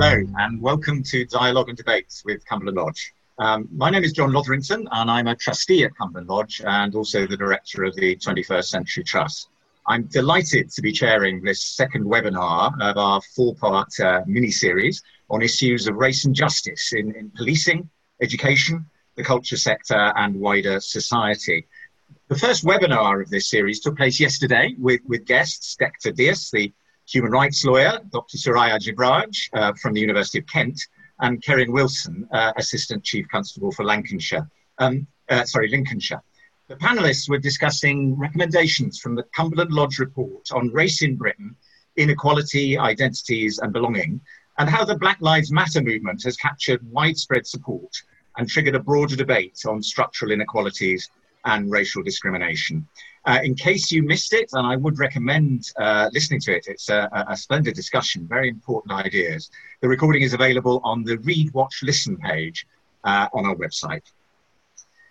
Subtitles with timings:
[0.00, 3.12] Hello, and welcome to Dialogue and Debates with Cumberland Lodge.
[3.40, 7.26] Um, my name is John Lotherington, and I'm a trustee at Cumberland Lodge and also
[7.26, 9.48] the director of the 21st Century Trust.
[9.88, 15.02] I'm delighted to be chairing this second webinar of our four part uh, mini series
[15.30, 17.90] on issues of race and justice in, in policing,
[18.22, 18.86] education,
[19.16, 21.66] the culture sector, and wider society.
[22.28, 26.72] The first webinar of this series took place yesterday with, with guests Dexter Dias, the
[27.08, 28.36] human rights lawyer, Dr.
[28.36, 30.80] Suraya Jibraj uh, from the University of Kent,
[31.20, 34.48] and Kerrin Wilson, uh, Assistant Chief Constable for Lancashire.
[34.78, 36.22] Um, uh, sorry, Lincolnshire.
[36.68, 41.56] The panelists were discussing recommendations from the Cumberland Lodge report on race in Britain,
[41.96, 44.20] inequality, identities, and belonging,
[44.58, 48.02] and how the Black Lives Matter movement has captured widespread support
[48.36, 51.10] and triggered a broader debate on structural inequalities
[51.44, 52.86] and racial discrimination.
[53.28, 56.88] Uh, in case you missed it, and I would recommend uh, listening to it, it's
[56.88, 59.50] a, a, splendid discussion, very important ideas.
[59.82, 62.66] The recording is available on the Read, Watch, Listen page
[63.04, 64.00] uh, on our website.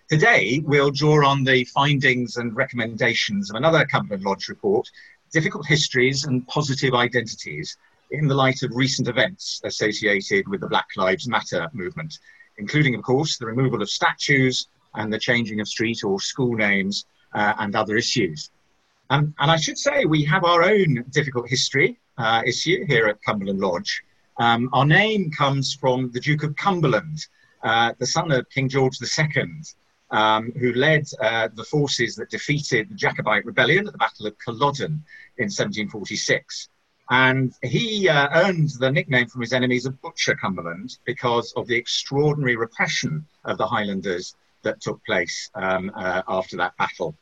[0.10, 4.90] Today, we'll draw on the findings and recommendations of another Cumberland Lodge report,
[5.32, 7.78] Difficult Histories and Positive Identities,
[8.10, 12.18] in the light of recent events associated with the Black Lives Matter movement,
[12.58, 17.06] including, of course, the removal of statues and the changing of street or school names
[17.38, 18.50] uh, and other issues.
[19.10, 23.22] Um, and I should say we have our own difficult history uh, issue here at
[23.22, 24.04] Cumberland Lodge.
[24.38, 27.26] Um, our name comes from the Duke of Cumberland,
[27.64, 29.62] uh, the son of King George II,
[30.12, 34.38] um, who led uh, the forces that defeated the Jacobite rebellion at the Battle of
[34.40, 35.04] Culloden
[35.38, 36.70] in 1746.
[37.10, 41.76] And he uh, earned the nickname from his enemies of Butcher Cumberland because of the
[41.76, 47.16] extraordinary repression of the Highlanders that took place um, uh, after that battle.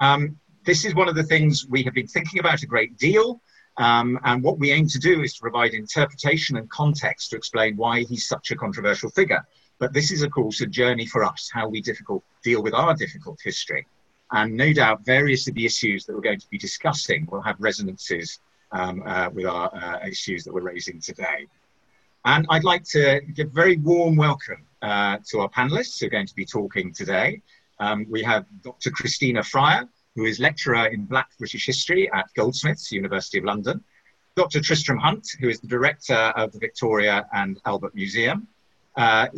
[0.00, 3.40] Um, this is one of the things we have been thinking about a great deal.
[3.78, 7.76] Um, and what we aim to do is to provide interpretation and context to explain
[7.76, 9.46] why he's such a controversial figure.
[9.78, 12.94] But this is, of course, a journey for us, how we difficult, deal with our
[12.94, 13.86] difficult history.
[14.32, 17.56] And no doubt, various of the issues that we're going to be discussing will have
[17.58, 18.40] resonances
[18.72, 21.46] um, uh, with our uh, issues that we're raising today.
[22.24, 26.10] And I'd like to give a very warm welcome uh, to our panelists who are
[26.10, 27.40] going to be talking today.
[27.78, 28.90] Um, we have Dr.
[28.90, 33.82] Christina Fryar, who is lecturer in Black British History at Goldsmiths, University of London.
[34.34, 34.60] Dr.
[34.60, 38.46] Tristram Hunt, who is the director of the Victoria and Albert Museum.
[38.96, 39.28] Uh,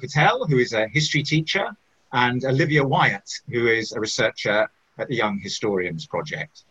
[0.00, 1.76] Patel, who is a history teacher.
[2.12, 6.64] And Olivia Wyatt, who is a researcher at the Young Historians Project.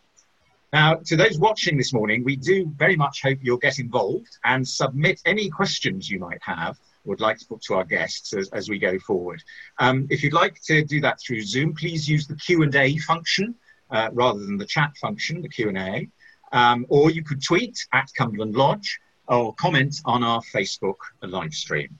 [0.72, 4.66] Now, to those watching this morning, we do very much hope you'll get involved and
[4.66, 6.78] submit any questions you might have
[7.08, 9.42] would like to put to our guests as, as we go forward.
[9.78, 13.54] Um, if you'd like to do that through Zoom, please use the Q&A function
[13.90, 16.08] uh, rather than the chat function, the Q&A.
[16.52, 21.98] Um, or you could tweet at Cumberland Lodge or comment on our Facebook live stream.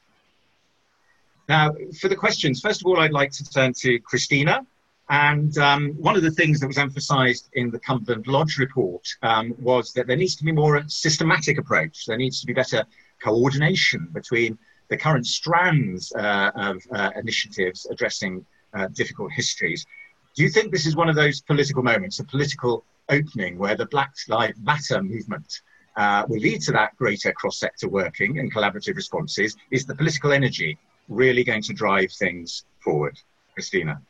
[1.49, 4.67] Now, for the questions, first of all, I'd like to turn to Christina.
[5.11, 9.55] And um, one of the things that was emphasized in the Cumberland Lodge report um,
[9.59, 12.05] was that there needs to be more a systematic approach.
[12.05, 12.85] There needs to be better
[13.23, 18.45] coordination between the current strands uh, of uh, initiatives addressing
[18.75, 19.87] uh, difficult histories.
[20.35, 23.87] Do you think this is one of those political moments, a political opening where the
[23.87, 25.63] Black Lives Matter movement
[25.97, 29.57] uh, will lead to that greater cross sector working and collaborative responses?
[29.71, 30.79] Is the political energy
[31.09, 33.19] really going to drive things forward?
[33.59, 34.01] Christina.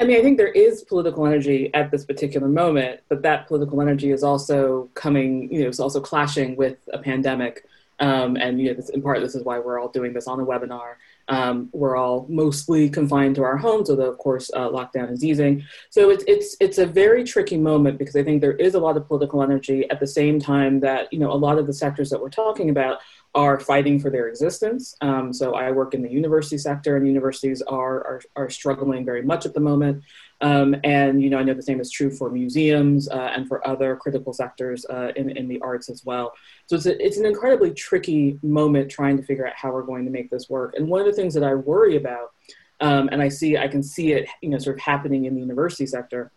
[0.00, 3.80] I mean, I think there is political energy at this particular moment, but that political
[3.80, 7.64] energy is also coming, you know, it's also clashing with a pandemic
[8.00, 10.40] um, and you know, this, in part, this is why we're all doing this on
[10.40, 10.94] a webinar.
[11.28, 15.64] Um, we're all mostly confined to our homes, although of course uh, lockdown is easing.
[15.90, 18.96] So it's it's it's a very tricky moment because I think there is a lot
[18.96, 22.08] of political energy at the same time that you know a lot of the sectors
[22.10, 22.98] that we're talking about
[23.34, 24.96] are fighting for their existence.
[25.00, 29.22] Um, so I work in the university sector, and universities are, are are struggling very
[29.22, 30.04] much at the moment.
[30.40, 33.66] Um, and you know, I know the same is true for museums uh, and for
[33.66, 36.32] other critical sectors uh, in, in the arts as well.
[36.66, 40.04] So it's, a, it's an incredibly tricky moment trying to figure out how we're going
[40.04, 40.74] to make this work.
[40.76, 42.32] And one of the things that I worry about,
[42.80, 45.40] um, and I see I can see it, you know, sort of happening in the
[45.40, 46.30] university sector,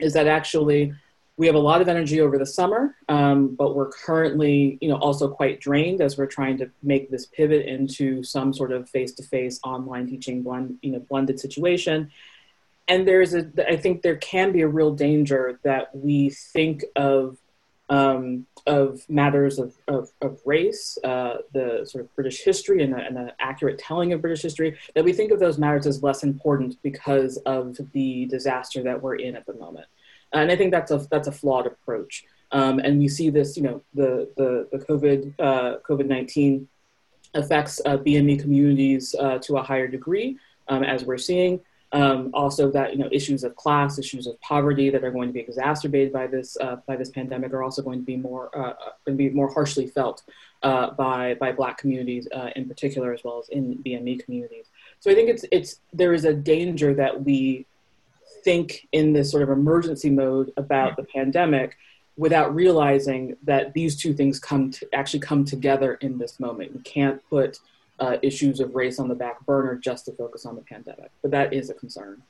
[0.00, 0.94] is that actually
[1.38, 4.96] we have a lot of energy over the summer, um, but we're currently, you know,
[4.96, 9.60] also quite drained as we're trying to make this pivot into some sort of face-to-face
[9.62, 12.10] online teaching blend, you know, blended situation
[12.88, 17.36] and there's a i think there can be a real danger that we think of
[17.88, 23.30] um, of matters of, of, of race, uh, the sort of British history and, an
[23.38, 27.36] accurate telling of British history, that we think of those matters as less important because
[27.46, 29.86] of the disaster that we're in at the moment.
[30.32, 32.24] And I think that's a, that's a flawed approach.
[32.50, 36.66] Um, and we see this, you know, the, the, the COVID, uh, COVID-19
[37.34, 40.38] affects uh, BME communities uh, to a higher degree,
[40.68, 41.60] um, as we're seeing.
[41.92, 45.32] Um, also, that you know, issues of class, issues of poverty that are going to
[45.32, 48.74] be exacerbated by this uh, by this pandemic are also going to be more uh,
[49.04, 50.22] going to be more harshly felt
[50.64, 54.66] uh, by by Black communities uh, in particular, as well as in BME communities.
[54.98, 57.66] So I think it's it's there is a danger that we
[58.42, 61.76] think in this sort of emergency mode about the pandemic
[62.16, 66.74] without realizing that these two things come to actually come together in this moment.
[66.74, 67.58] We can't put
[67.98, 71.30] uh, issues of race on the back burner just to focus on the pandemic, but
[71.30, 72.22] that is a concern.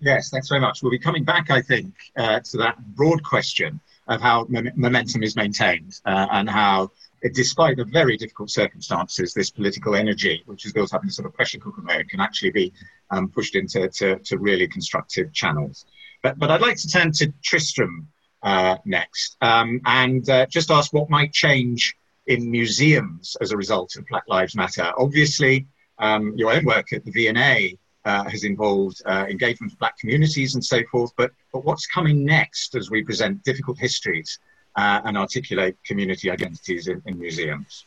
[0.00, 0.82] Yes, thanks very much.
[0.82, 5.36] We'll be coming back, I think, uh, to that broad question of how momentum is
[5.36, 6.90] maintained uh, and how,
[7.34, 11.34] despite the very difficult circumstances, this political energy, which is built up in sort of
[11.34, 12.72] pressure cooker mode, can actually be
[13.10, 15.86] um, pushed into to, to really constructive channels.
[16.20, 18.08] But, but I'd like to turn to Tristram
[18.42, 21.94] uh, next um, and uh, just ask what might change
[22.26, 24.92] in museums as a result of Black Lives Matter.
[24.96, 25.66] Obviously,
[25.98, 30.54] um, your own work at the V&A uh, has involved uh, engagement with Black communities
[30.54, 34.38] and so forth, but, but what's coming next as we present difficult histories
[34.76, 37.84] uh, and articulate community identities in, in museums?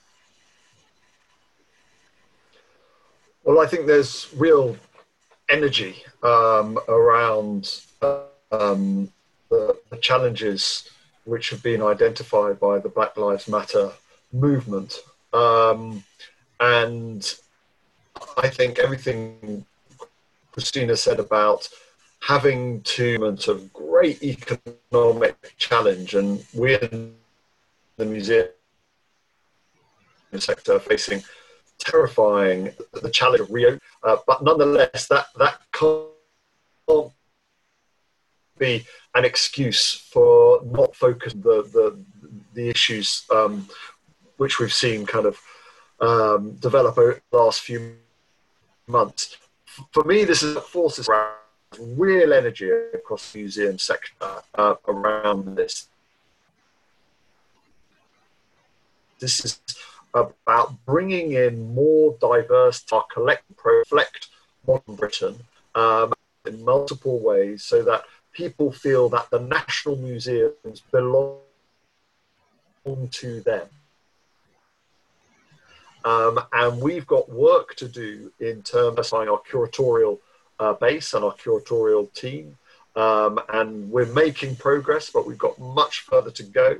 [3.44, 4.76] Well, I think there's real
[5.50, 7.82] energy um, around
[8.52, 9.12] um,
[9.50, 10.90] the, the, challenges
[11.26, 13.92] which have been identified by the Black Lives Matter
[14.32, 15.00] movement.
[15.34, 16.04] Um,
[16.60, 17.34] and
[18.38, 19.66] I think everything
[20.52, 21.68] Christina said about
[22.22, 27.14] having to a great economic challenge, and we're in
[27.98, 28.48] the museum
[30.38, 31.24] sector are facing
[31.78, 37.12] terrifying the challenge of Rio, uh, but nonetheless, that that can't
[38.58, 42.00] be an excuse for not focusing the the,
[42.54, 43.68] the issues um,
[44.38, 45.40] which we've seen kind of
[46.00, 47.96] um, develop over the last few
[48.88, 49.38] months.
[49.92, 51.10] For me, this is a forces
[51.80, 55.88] real energy across the museum sector uh, around this.
[59.20, 59.60] This is
[60.14, 64.28] about bringing in more diverse, to collect, reflect
[64.66, 65.36] modern Britain
[65.74, 66.14] um,
[66.46, 71.40] in multiple ways so that people feel that the national museums belong
[73.12, 73.68] to them.
[76.06, 80.20] Um, and we've got work to do in terms of our curatorial
[80.60, 82.58] uh, base and our curatorial team.
[82.96, 86.78] Um, and we're making progress, but we've got much further to go.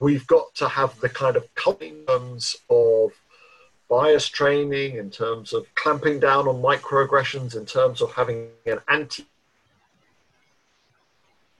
[0.00, 3.12] We've got to have the kind of terms of
[3.88, 9.26] bias training, in terms of clamping down on microaggressions, in terms of having an anti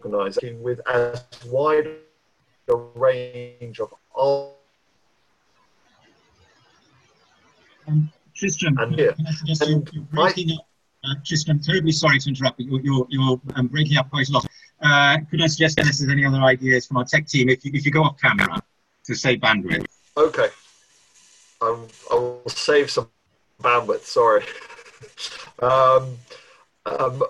[0.03, 1.89] organizing with as wide
[2.69, 3.93] a range of
[8.45, 10.67] Um, Tristram, and, can I suggest you're, you're breaking I, up?
[11.05, 14.33] Uh, Tristram, terribly sorry to interrupt, but you're, you're, you're um, breaking up quite a
[14.33, 14.47] lot.
[14.83, 17.71] Uh, could I suggest, Dennis, there's any other ideas from our tech team if you,
[17.75, 18.63] if you go off camera
[19.05, 19.87] to save bandwidth?
[20.17, 20.49] Okay.
[21.61, 23.09] Um, I will save some
[23.63, 24.45] bandwidth, sorry.
[25.63, 26.19] um,
[26.87, 27.23] um,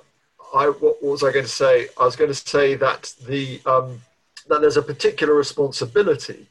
[0.55, 1.89] I, what, what, was I going to say?
[2.01, 4.01] I was going to say that the um,
[4.49, 6.47] that there's a particular responsibility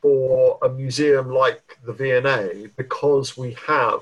[0.00, 4.00] for a museum like the V&A because we have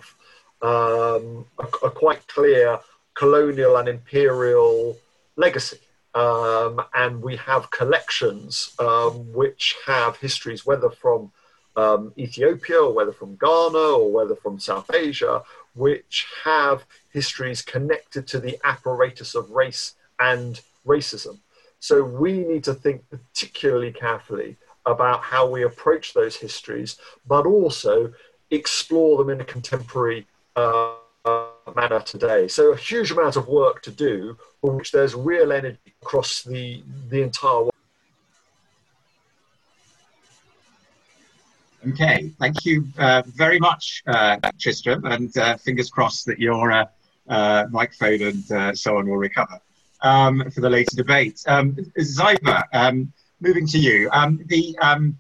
[0.63, 2.79] um, a, a, quite clear
[3.15, 4.97] colonial and imperial
[5.37, 5.79] legacy.
[6.15, 11.31] Um, and we have collections um, which have histories, whether from
[11.77, 15.43] um, Ethiopia or whether from Ghana or whether from South Asia,
[15.75, 21.39] which have histories connected to the apparatus of race and racism.
[21.81, 28.13] So we need to think particularly carefully about how we approach those histories, but also
[28.51, 30.95] explore them in a contemporary uh,
[31.75, 32.49] manner today.
[32.49, 36.83] So a huge amount of work to do, for which there's real energy across the
[37.09, 37.73] the entire world.
[41.89, 46.85] Okay, thank you uh, very much, uh, Tristram, and uh, fingers crossed that your uh,
[47.29, 49.61] uh, microphone and uh, so on will recover
[50.01, 51.43] um, for the later debate.
[51.47, 54.09] Um, Zaiba, um, moving to you.
[54.13, 55.19] Um, the um,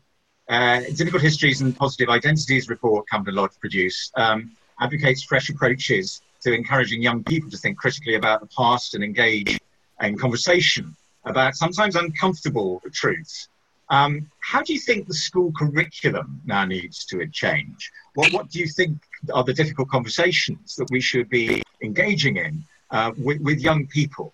[0.48, 6.52] uh, Difficult Histories and Positive Identities report Cumberland Lodge produced um, advocates fresh approaches to
[6.52, 9.58] encouraging young people to think critically about the past and engage
[10.00, 10.94] in conversation
[11.24, 13.48] about sometimes uncomfortable truths.
[13.88, 17.92] Um, how do you think the school curriculum now needs to change?
[18.14, 18.98] What, what do you think
[19.32, 24.32] are the difficult conversations that we should be engaging in uh, with, with young people?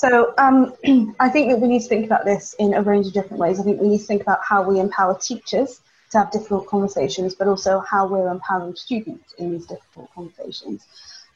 [0.00, 0.72] So um,
[1.20, 3.60] I think that we need to think about this in a range of different ways.
[3.60, 7.34] I think we need to think about how we empower teachers to have difficult conversations,
[7.34, 10.86] but also how we're empowering students in these difficult conversations.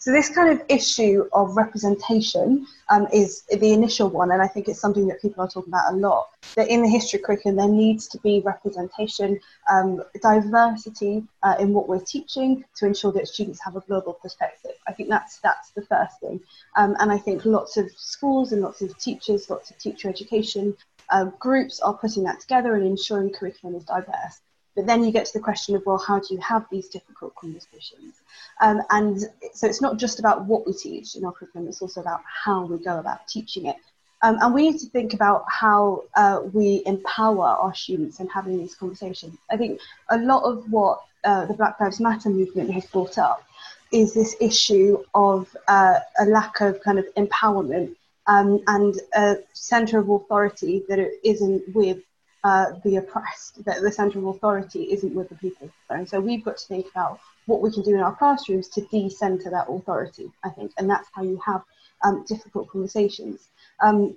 [0.04, 4.68] So this kind of issue of representation um, is the initial one, and I think
[4.68, 6.28] it's something that people are talking about a lot.
[6.56, 9.40] That in the history curriculum there needs to be representation,
[9.72, 14.72] um, diversity uh, in what we're teaching to ensure that students have a global perspective.
[14.86, 16.38] I think that's that's the first thing,
[16.76, 20.76] um, and I think lots of schools and lots of teachers, lots of teacher education
[21.12, 24.42] uh, groups are putting that together and ensuring curriculum is diverse.
[24.76, 27.34] But then you get to the question of, well, how do you have these difficult
[27.36, 28.14] conversations?
[28.60, 29.20] Um, and
[29.52, 32.64] so it's not just about what we teach in our curriculum, it's also about how
[32.64, 33.76] we go about teaching it.
[34.22, 38.58] Um, and we need to think about how uh, we empower our students in having
[38.58, 39.36] these conversations.
[39.50, 43.44] I think a lot of what uh, the Black Lives Matter movement has brought up
[43.92, 47.94] is this issue of uh, a lack of kind of empowerment
[48.26, 51.98] um, and a centre of authority that it isn't with
[52.44, 55.70] uh, the oppressed, that the centre of authority isn't with the people.
[55.90, 58.82] And so we've got to think about what we can do in our classrooms to
[58.82, 61.62] de-centre that authority, I think, and that's how you have
[62.04, 63.48] um, difficult conversations.
[63.82, 64.16] Um,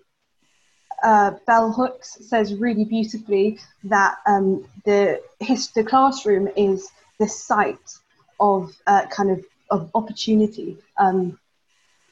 [1.04, 7.98] uh, Bell Hooks says really beautifully that um, the, his, the classroom is the site
[8.40, 10.78] of uh, kind of, of opportunity.
[10.98, 11.40] Um,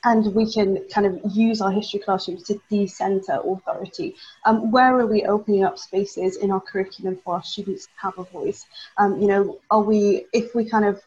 [0.06, 4.16] and we can kind of use our history classrooms to decenter authority.
[4.46, 8.18] Um, where are we opening up spaces in our curriculum for our students to have
[8.20, 8.66] a voice?
[8.98, 11.02] Um, you know, are we, if we kind of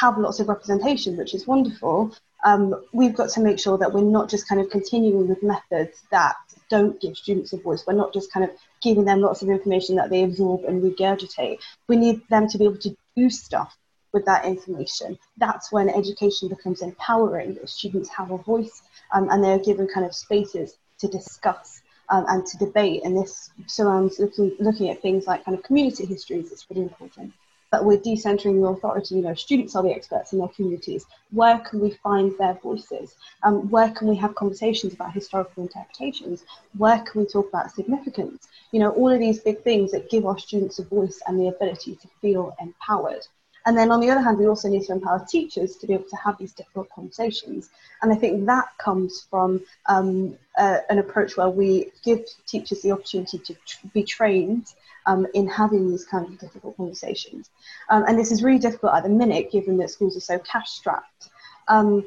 [0.00, 2.14] have lots of representation, which is wonderful,
[2.44, 6.00] um, we've got to make sure that we're not just kind of continuing with methods
[6.12, 6.36] that
[6.70, 7.84] don't give students a voice.
[7.86, 11.58] We're not just kind of giving them lots of information that they absorb and regurgitate.
[11.88, 13.76] We need them to be able to do stuff
[14.12, 15.18] with that information.
[15.36, 17.58] That's when education becomes empowering.
[17.64, 22.46] Students have a voice um, and they're given kind of spaces to discuss um, and
[22.46, 23.02] to debate.
[23.04, 26.52] And this surrounds looking, looking at things like kind of community histories.
[26.52, 27.32] It's really important.
[27.70, 29.16] But we're decentering the authority.
[29.16, 31.04] You know, students are the experts in their communities.
[31.32, 33.14] Where can we find their voices?
[33.42, 36.44] Um, where can we have conversations about historical interpretations?
[36.78, 38.48] Where can we talk about significance?
[38.72, 41.48] You know, all of these big things that give our students a voice and the
[41.48, 43.26] ability to feel empowered.
[43.66, 46.08] And then on the other hand, we also need to empower teachers to be able
[46.08, 47.70] to have these difficult conversations.
[48.02, 52.92] And I think that comes from um, uh, an approach where we give teachers the
[52.92, 54.72] opportunity to tr- be trained
[55.06, 57.50] um, in having these kinds of difficult conversations.
[57.90, 60.70] Um, and this is really difficult at the minute, given that schools are so cash
[60.70, 61.30] strapped.
[61.66, 62.04] Um,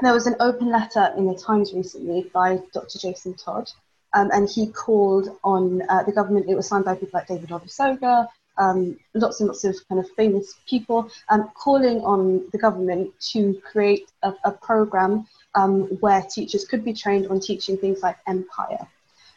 [0.00, 2.98] there was an open letter in the Times recently by Dr.
[2.98, 3.70] Jason Todd,
[4.12, 6.46] um, and he called on uh, the government.
[6.48, 10.10] It was signed by people like David Olusoga, um, lots and lots of kind of
[10.12, 16.64] famous people um, calling on the government to create a, a program um, where teachers
[16.64, 18.86] could be trained on teaching things like empire.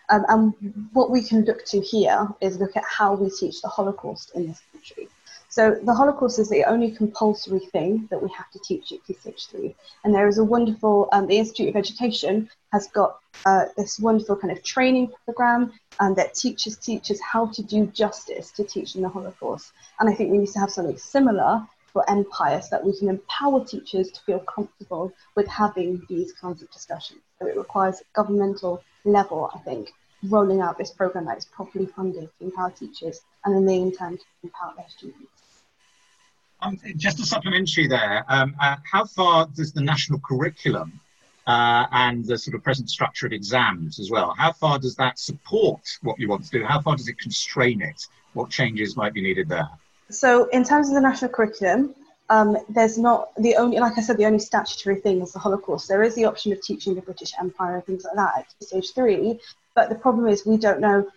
[0.10, 3.68] Um, and what we can look to here is look at how we teach the
[3.68, 5.10] Holocaust in this country.
[5.58, 9.48] So the Holocaust is the only compulsory thing that we have to teach at Stage
[9.48, 9.76] 3.
[10.04, 14.36] And there is a wonderful, um, the Institute of Education has got uh, this wonderful
[14.36, 19.10] kind of training program um, that teaches teachers how to do justice to teaching the
[19.10, 19.72] Holocaust.
[20.00, 23.10] And I think we need to have something similar for empire so that we can
[23.10, 27.22] empower teachers to feel comfortable with having these kinds of discussions.
[27.40, 32.30] So it requires governmental level, I think, rolling out this program that is properly funded
[32.38, 35.37] to empower teachers and then they in turn empower their students.
[36.62, 41.00] Um, just a supplementary there, um, uh, how far does the national curriculum
[41.48, 45.18] uh, and the sort of present structure of exams as well, how far does that
[45.18, 46.64] support what you want to do?
[46.66, 48.06] How far does it constrain it?
[48.34, 49.70] What changes might be needed there?
[50.10, 51.96] So, in terms of the national curriculum,
[52.30, 55.88] um, there's not the only, like I said, the only statutory thing is the Holocaust.
[55.88, 58.94] There is the option of teaching the British Empire and things like that at stage
[58.94, 59.40] three,
[59.74, 61.08] but the problem is we don't know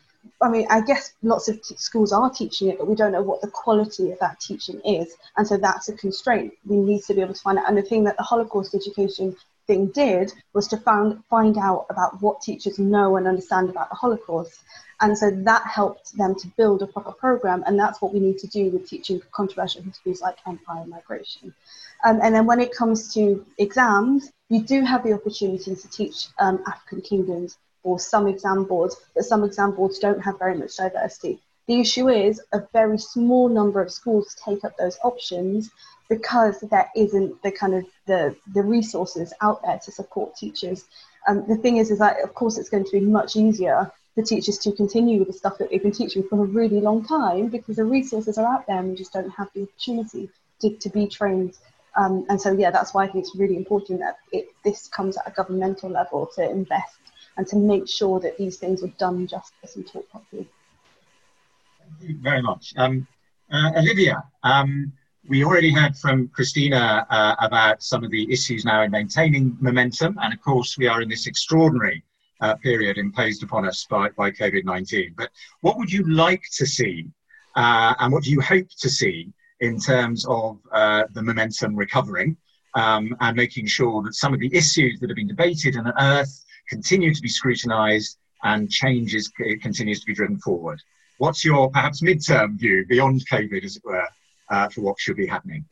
[0.43, 3.23] I mean, I guess lots of t- schools are teaching it, but we don't know
[3.23, 5.15] what the quality of that teaching is.
[5.37, 6.55] And so that's a constraint.
[6.67, 7.69] We need to be able to find out.
[7.69, 9.37] And the thing that the Holocaust education
[9.67, 13.97] thing did was to found, find out about what teachers know and understand about the
[13.97, 14.61] Holocaust.
[15.03, 17.63] And so that helped them to build a proper program.
[17.67, 21.55] And that's what we need to do with teaching controversial histories like empire and migration.
[22.05, 26.29] Um, and then when it comes to exams, you do have the opportunity to teach
[26.39, 30.77] um, African kingdoms or some exam boards, but some exam boards don't have very much
[30.77, 31.41] diversity.
[31.67, 35.71] The issue is a very small number of schools take up those options
[36.09, 40.85] because there isn't the kind of the, the resources out there to support teachers.
[41.29, 44.23] Um, the thing is, is that of course it's going to be much easier for
[44.23, 47.49] teachers to continue with the stuff that they've been teaching for a really long time
[47.49, 50.29] because the resources are out there and we just don't have the opportunity
[50.61, 51.57] to, to be trained.
[51.97, 55.17] Um, and so, yeah, that's why I think it's really important that it, this comes
[55.17, 56.97] at a governmental level to invest
[57.37, 60.49] and to make sure that these things are done justice and taught properly.
[61.99, 62.75] Thank you very much.
[62.77, 63.07] Um,
[63.53, 64.93] uh, Olivia, um,
[65.29, 70.19] we already heard from Christina uh, about some of the issues now in maintaining momentum,
[70.23, 72.03] and of course, we are in this extraordinary
[72.41, 75.15] uh, period imposed upon us by, by COVID 19.
[75.17, 77.09] But what would you like to see,
[77.57, 82.37] uh, and what do you hope to see in terms of uh, the momentum recovering
[82.75, 86.45] um, and making sure that some of the issues that have been debated and unearthed
[86.71, 89.29] continue to be scrutinised and changes
[89.61, 90.81] continues to be driven forward?
[91.19, 94.09] What's your perhaps midterm view beyond COVID, as it were,
[94.51, 95.67] uh, for what should be happening?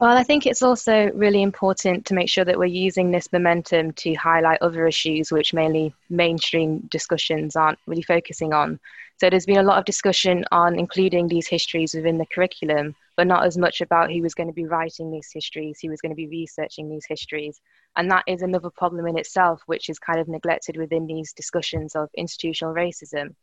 [0.00, 3.92] Well, I think it's also really important to make sure that we're using this momentum
[3.94, 8.78] to highlight other issues which mainly mainstream discussions aren't really focusing on.
[9.20, 13.26] So there's been a lot of discussion on including these histories within the curriculum, but
[13.26, 16.12] not as much about who was going to be writing these histories, who was going
[16.12, 17.60] to be researching these histories.
[17.96, 21.96] And that is another problem in itself, which is kind of neglected within these discussions
[21.96, 23.34] of institutional racism.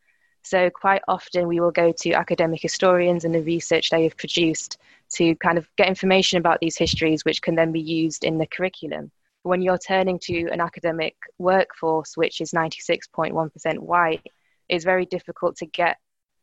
[0.43, 4.77] So, quite often, we will go to academic historians and the research they have produced
[5.15, 8.47] to kind of get information about these histories, which can then be used in the
[8.47, 9.11] curriculum.
[9.43, 14.21] But When you're turning to an academic workforce, which is 96.1% white,
[14.69, 15.97] it's very difficult to get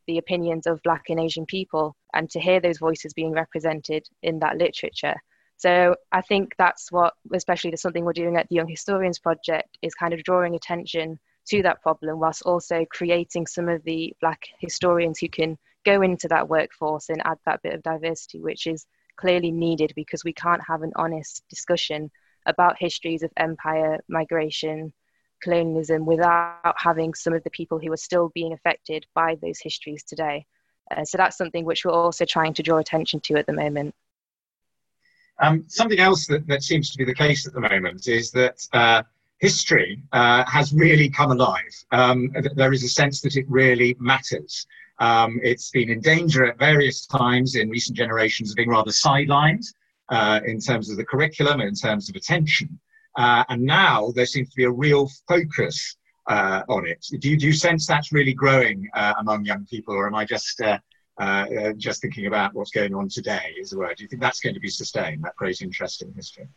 [0.06, 4.38] the opinions of Black and Asian people and to hear those voices being represented in
[4.40, 5.14] that literature.
[5.56, 9.78] So I think that's what, especially the, something we're doing at the Young Historians Project,
[9.80, 14.40] is kind of drawing attention to that problem whilst also creating some of the black
[14.60, 18.86] historians who can go into that workforce and add that bit of diversity which is
[19.16, 22.10] clearly needed because we can't have an honest discussion
[22.46, 24.92] about histories of empire migration
[25.42, 30.02] colonialism without having some of the people who are still being affected by those histories
[30.02, 30.46] today
[30.90, 33.94] uh, so that's something which we're also trying to draw attention to at the moment
[35.40, 38.66] um, something else that, that seems to be the case at the moment is that
[38.72, 39.02] uh,
[39.42, 41.74] history uh, has really come alive.
[41.90, 44.66] Um, there is a sense that it really matters.
[45.00, 49.66] Um, it's been in danger at various times in recent generations of being rather sidelined
[50.10, 52.78] uh, in terms of the curriculum in terms of attention.
[53.16, 55.96] Uh, and now there seems to be a real focus
[56.28, 57.04] uh, on it.
[57.20, 60.24] Do you, do you sense that's really growing uh, among young people, or am I
[60.24, 60.78] just uh,
[61.76, 63.54] just thinking about what's going on today?
[63.58, 63.96] Is the word?
[63.96, 65.24] Do you think that's going to be sustained?
[65.24, 66.48] That great interest in history.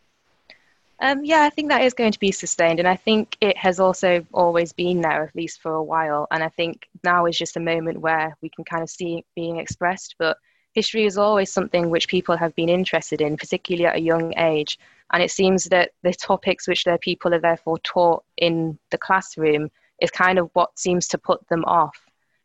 [1.02, 3.80] Um, yeah, I think that is going to be sustained, and I think it has
[3.80, 6.26] also always been there, at least for a while.
[6.32, 9.26] And I think now is just a moment where we can kind of see it
[9.36, 10.15] being expressed.
[10.18, 10.38] But
[10.74, 14.80] history is always something which people have been interested in, particularly at a young age.
[15.13, 19.70] And it seems that the topics which their people are therefore taught in the classroom
[20.02, 21.98] is kind of what seems to put them off,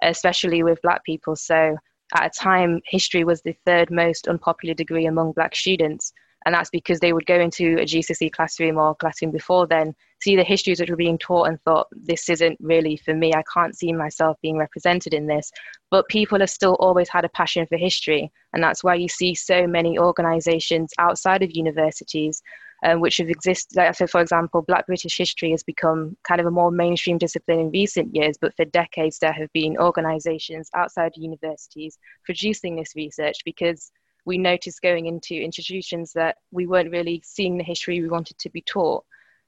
[0.02, 1.36] especially with Black people.
[1.36, 1.76] So
[2.14, 6.12] at a time, history was the third most unpopular degree among Black students
[6.46, 10.36] and that's because they would go into a GCSE classroom or classroom before then, see
[10.36, 13.34] the histories that were being taught, and thought, this isn't really for me.
[13.34, 15.50] I can't see myself being represented in this.
[15.90, 19.34] But people have still always had a passion for history, and that's why you see
[19.34, 22.42] so many organisations outside of universities.
[22.82, 23.76] Um, which have existed.
[23.76, 27.60] Like, so, for example, Black British history has become kind of a more mainstream discipline
[27.60, 33.36] in recent years, but for decades there have been organisations outside universities producing this research
[33.44, 33.92] because
[34.24, 38.50] we noticed going into institutions that we weren't really seeing the history we wanted to
[38.50, 39.04] be taught.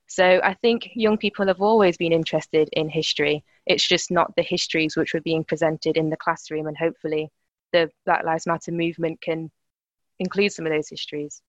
[0.07, 3.45] So I think young people have always been interested in history.
[3.67, 7.31] It's just not the histories which were being presented in the classroom, and hopefully
[7.73, 9.51] the Black Lives Matter movement can
[10.19, 11.43] include some of those histories.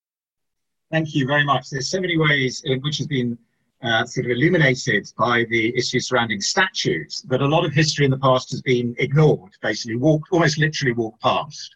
[0.92, 1.70] Thank you very much.
[1.70, 3.38] There's so many ways in which has been
[3.84, 8.12] uh, sort of illuminated by the issues surrounding statues that a lot of history in
[8.12, 11.76] the past has been ignored, basically walked, almost literally walked past.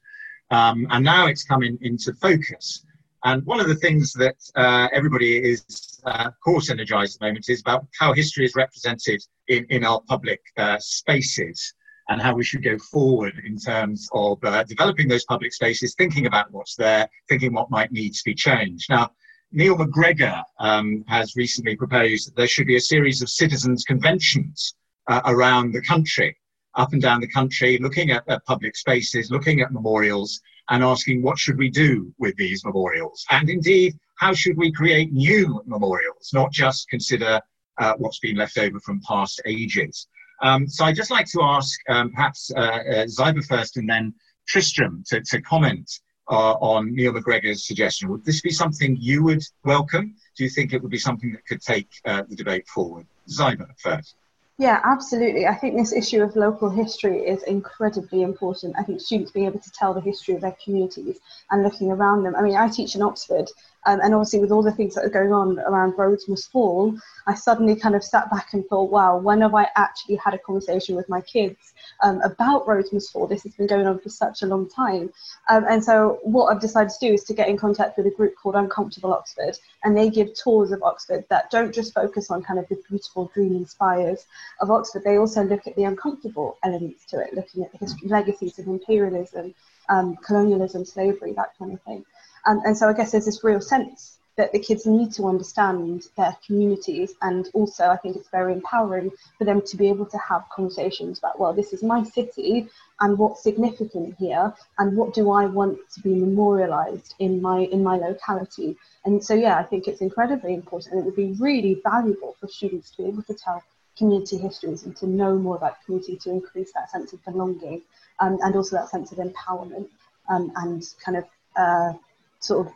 [0.51, 2.85] Um, and now it's coming into focus.
[3.23, 7.25] And one of the things that uh, everybody is, uh, of course, energized at the
[7.27, 11.73] moment is about how history is represented in, in our public uh, spaces
[12.09, 16.25] and how we should go forward in terms of uh, developing those public spaces, thinking
[16.25, 18.89] about what's there, thinking what might need to be changed.
[18.89, 19.11] Now,
[19.51, 24.75] Neil MacGregor um, has recently proposed that there should be a series of citizens' conventions
[25.07, 26.37] uh, around the country
[26.77, 31.21] up and down the country, looking at, at public spaces, looking at memorials, and asking
[31.21, 33.25] what should we do with these memorials?
[33.29, 37.41] And indeed, how should we create new memorials, not just consider
[37.77, 40.07] uh, what's been left over from past ages?
[40.41, 44.13] Um, so I'd just like to ask um, perhaps uh, uh, Zaiba first and then
[44.47, 45.89] Tristram to, to comment
[46.29, 48.09] uh, on Neil MacGregor's suggestion.
[48.09, 50.15] Would this be something you would welcome?
[50.35, 53.07] Do you think it would be something that could take uh, the debate forward?
[53.29, 54.15] Zaiba first.
[54.59, 55.45] Yeah, absolutely.
[55.45, 58.75] I think this issue of local history is incredibly important.
[58.77, 61.19] I think students being able to tell the history of their communities
[61.51, 62.35] and looking around them.
[62.35, 63.51] I mean, I teach in Oxford,
[63.85, 66.97] Um, and obviously, with all the things that are going on around Rhodes Must Fall,
[67.25, 70.37] I suddenly kind of sat back and thought, wow, when have I actually had a
[70.39, 73.27] conversation with my kids um, about Rhodes Must Fall?
[73.27, 75.11] This has been going on for such a long time.
[75.49, 78.11] Um, and so, what I've decided to do is to get in contact with a
[78.11, 82.43] group called Uncomfortable Oxford, and they give tours of Oxford that don't just focus on
[82.43, 84.25] kind of the beautiful, dreamy spires
[84.59, 88.07] of Oxford, they also look at the uncomfortable elements to it, looking at the history,
[88.07, 89.53] legacies of imperialism,
[89.89, 92.05] um, colonialism, slavery, that kind of thing.
[92.47, 96.03] Um, and so I guess there's this real sense that the kids need to understand
[96.15, 100.17] their communities and also I think it's very empowering for them to be able to
[100.19, 102.67] have conversations about well this is my city
[102.99, 107.83] and what's significant here and what do I want to be memorialized in my in
[107.83, 108.77] my locality.
[109.05, 112.47] And so yeah I think it's incredibly important and it would be really valuable for
[112.47, 113.63] students to be able to tell
[113.97, 117.81] community histories and to know more about community to increase that sense of belonging
[118.19, 119.87] um, and also that sense of empowerment
[120.29, 121.93] um, and kind of uh,
[122.39, 122.73] sort of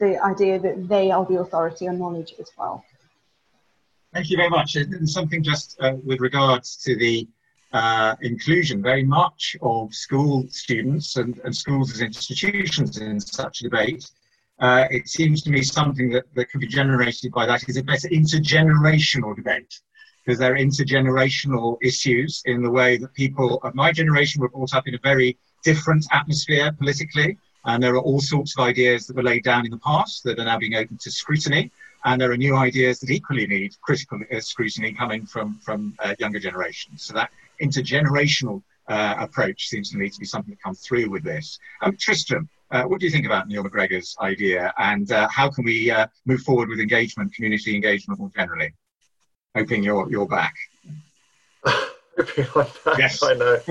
[0.00, 2.84] the idea that they are the authority on knowledge as well.
[4.12, 4.76] Thank you very much.
[4.76, 7.28] And something just uh, with regards to the
[7.72, 14.10] uh, inclusion very much of school students and, and, schools as institutions in such debate.
[14.58, 17.82] Uh, it seems to me something that, that could be generated by that is a
[17.82, 19.80] better intergenerational debate
[20.24, 24.74] because there are intergenerational issues in the way that people of my generation were brought
[24.74, 29.16] up in a very different atmosphere politically and there are all sorts of ideas that
[29.16, 31.70] were laid down in the past that are now being open to scrutiny.
[32.04, 36.14] And there are new ideas that equally need critical uh, scrutiny coming from, from uh,
[36.18, 37.02] younger generations.
[37.02, 41.24] So that intergenerational uh, approach seems to me to be something that comes through with
[41.24, 41.58] this.
[41.82, 45.64] Um, Tristram, uh, what do you think about Neil MacGregor's idea and uh, how can
[45.64, 48.72] we uh, move forward with engagement, community engagement more generally?
[49.56, 50.54] Hoping you're, you're back.
[51.64, 53.22] Hoping I'm back, yes.
[53.22, 53.54] I know.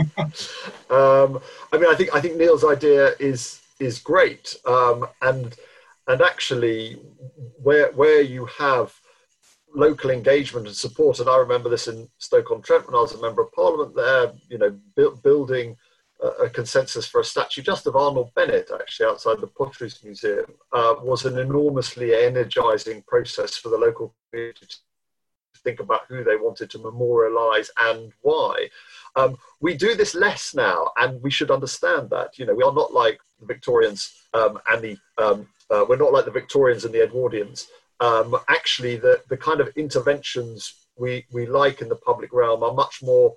[0.90, 4.56] um, I mean, I think, I think Neil's idea is is great.
[4.66, 5.56] Um, and
[6.08, 7.00] and actually,
[7.62, 8.94] where where you have
[9.76, 13.42] local engagement and support, and I remember this in Stoke-on-Trent when I was a member
[13.42, 14.32] of Parliament there.
[14.50, 15.76] You know, bu- building
[16.22, 20.46] a, a, consensus for a statue just of Arnold Bennett, actually outside the Potteries Museum,
[20.72, 24.68] uh, was an enormously energising process for the local community
[25.68, 28.70] think about who they wanted to memorialise and why.
[29.18, 32.40] Um, we do this less now, and we should understand that.
[32.40, 34.02] You know, we are not like the Victorians
[34.34, 37.68] um, and the um, uh, we're not like the Victorians and the Edwardians.
[38.00, 42.74] Um, actually, the the kind of interventions we we like in the public realm are
[42.74, 43.36] much more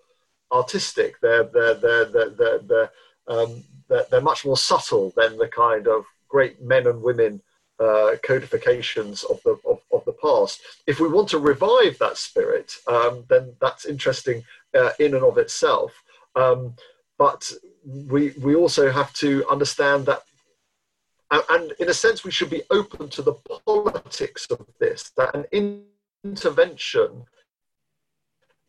[0.53, 1.21] artistic.
[1.21, 2.91] They're they're they're they're they're, they're,
[3.27, 7.43] um, they're, much more subtle than the kind of great men and women
[7.81, 9.57] uh, codifications of, the
[10.21, 10.61] past.
[10.87, 15.39] If we want to revive that spirit, um, then that's interesting uh, in and of
[15.39, 15.93] itself.
[16.37, 16.75] Um,
[17.19, 17.51] but
[17.85, 20.23] we we also have to understand that,
[21.31, 23.35] and in a sense, we should be open to the
[23.67, 25.11] politics of this.
[25.17, 25.85] That an
[26.25, 27.25] intervention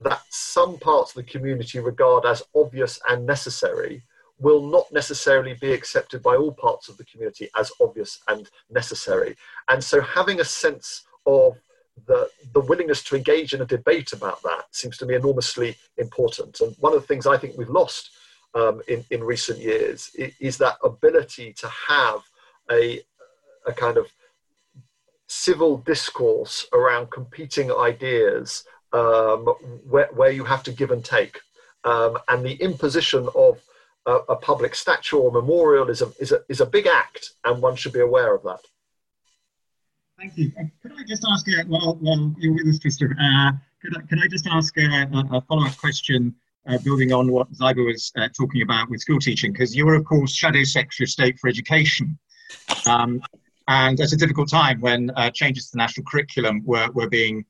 [0.02, 4.04] that some parts of the community regard as obvious and necessary
[4.40, 9.36] will not necessarily be accepted by all parts of the community as obvious and necessary.
[9.70, 11.58] And so having a sense of
[12.08, 16.60] the, the willingness to engage in a debate about that seems to me enormously important.
[16.62, 18.12] And one of the things I think we've lost
[18.54, 22.22] um, in, in recent years is that ability to have
[22.70, 23.02] a,
[23.66, 24.08] a kind of
[25.28, 29.46] civil discourse around competing ideas um,
[29.88, 31.40] where, where you have to give and take.
[31.84, 33.62] Um, and the imposition of
[34.06, 37.62] a, a, public statue or memorial is a, is, a, is a big act, and
[37.62, 38.60] one should be aware of that.
[40.22, 40.52] Thank you.
[40.60, 44.02] Uh, could I just ask, uh, well, well, you're with us, Tristram, uh, could, I,
[44.02, 46.36] could I just ask uh, a, a follow up question
[46.68, 49.52] uh, building on what Zaiba was talking about with school teaching?
[49.52, 52.20] Because you're, of course, Shadow Secretary of State for Education.
[52.86, 53.20] Um,
[53.68, 57.44] and at a difficult time when changes to the national curriculum were, were being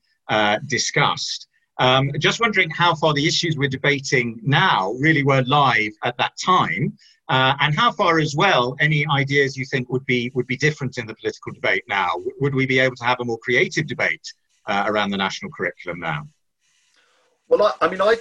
[0.66, 1.48] discussed.
[1.78, 6.32] Um, just wondering how far the issues we're debating now really were live at that
[6.42, 6.96] time,
[7.32, 10.98] uh, and how far as well any ideas you think would be would be different
[10.98, 12.10] in the political debate now.
[12.40, 14.26] Would we be able to have a more creative debate
[14.66, 16.28] uh, around the national curriculum now?
[17.48, 18.16] Well, I, I mean, I.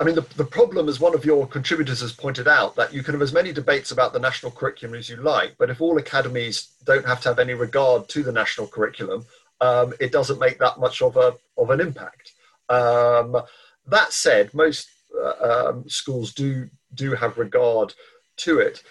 [0.00, 3.04] I mean, the, the problem, as one of your contributors has pointed out, that you
[3.04, 5.96] can have as many debates about the national curriculum as you like, but if all
[5.98, 9.24] academies don't have to have any regard to the national curriculum,
[9.60, 12.32] um, it doesn't make that much of a of an impact.
[12.68, 13.40] Um,
[13.86, 17.94] that said, most uh, um, schools do do have regard
[18.38, 18.82] to it.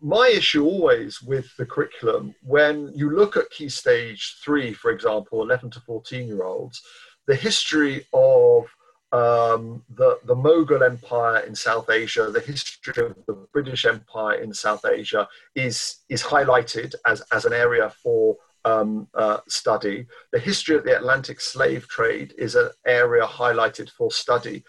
[0.00, 5.42] My issue always with the curriculum, when you look at Key Stage 3, for example,
[5.42, 6.82] 11 to 14 year olds,
[7.26, 8.66] the history of
[9.12, 14.52] um, the, the Mughal Empire in South Asia, the history of the British Empire in
[14.52, 20.06] South Asia is, is highlighted as, as an area for um, uh, study.
[20.32, 24.64] The history of the Atlantic slave trade is an area highlighted for study.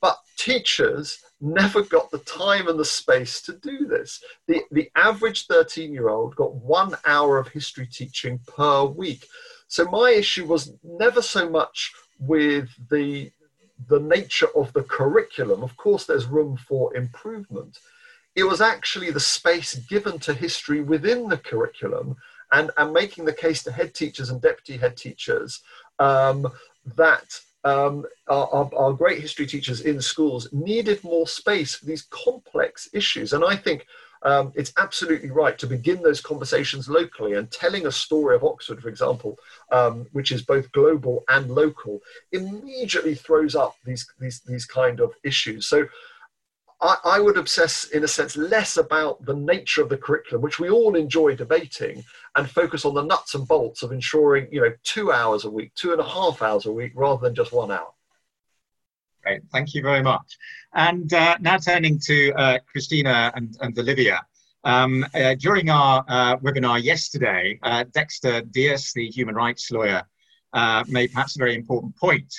[0.00, 4.22] But teachers never got the time and the space to do this.
[4.46, 9.26] The, the average 13 year old got one hour of history teaching per week.
[9.68, 13.30] So my issue was never so much with the,
[13.88, 15.62] the nature of the curriculum.
[15.62, 17.78] Of course, there's room for improvement.
[18.34, 22.16] It was actually the space given to history within the curriculum
[22.52, 25.62] and, and making the case to head teachers and deputy head teachers
[25.98, 26.46] um,
[26.96, 32.02] that um, our, our, our, great history teachers in schools needed more space for these
[32.10, 33.32] complex issues.
[33.32, 33.88] And I think
[34.22, 38.80] um, it's absolutely right to begin those conversations locally and telling a story of Oxford,
[38.80, 39.36] for example,
[39.72, 42.00] um, which is both global and local,
[42.30, 45.66] immediately throws up these, these, these kind of issues.
[45.66, 45.88] So
[46.80, 50.58] I, I, would obsess, in a sense, less about the nature of the curriculum, which
[50.58, 54.72] we all enjoy debating, and focus on the nuts and bolts of ensuring, you know,
[54.82, 57.70] two hours a week, two and a half hours a week, rather than just one
[57.70, 57.88] hour.
[59.22, 60.36] Great, thank you very much.
[60.74, 64.20] And uh, now turning to uh, Christina and, and Olivia.
[64.64, 70.02] Um, uh, during our uh, webinar yesterday, uh, Dexter Dias, the human rights lawyer,
[70.52, 72.32] uh, made perhaps a very important point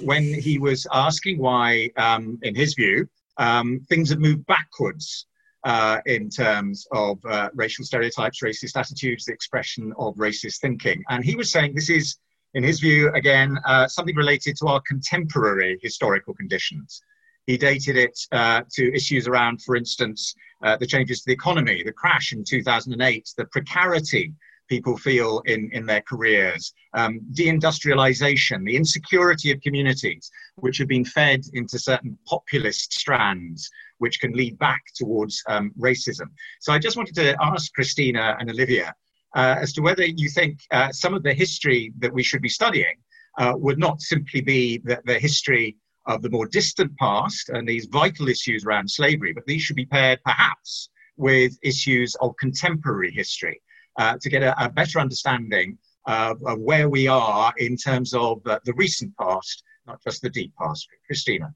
[0.00, 3.08] when he was asking why, um, in his view,
[3.40, 5.26] um, things have moved backwards
[5.64, 11.02] uh, in terms of uh, racial stereotypes, racist attitudes, the expression of racist thinking.
[11.08, 12.16] And he was saying this is,
[12.54, 17.02] in his view, again, uh, something related to our contemporary historical conditions.
[17.46, 21.82] He dated it uh, to issues around, for instance, uh, the changes to the economy,
[21.82, 24.34] the crash in 2008, the precarity
[24.70, 31.04] people feel in, in their careers, um, deindustrialization, the insecurity of communities, which have been
[31.04, 36.28] fed into certain populist strands, which can lead back towards um, racism.
[36.60, 38.94] So I just wanted to ask Christina and Olivia
[39.36, 42.48] uh, as to whether you think uh, some of the history that we should be
[42.48, 42.96] studying
[43.38, 47.86] uh, would not simply be the, the history of the more distant past and these
[47.86, 53.60] vital issues around slavery, but these should be paired perhaps with issues of contemporary history
[54.00, 58.40] uh, to get a, a better understanding of, of, where we are in terms of
[58.46, 60.88] uh, the recent past, not just the deep past.
[61.06, 61.54] Christina.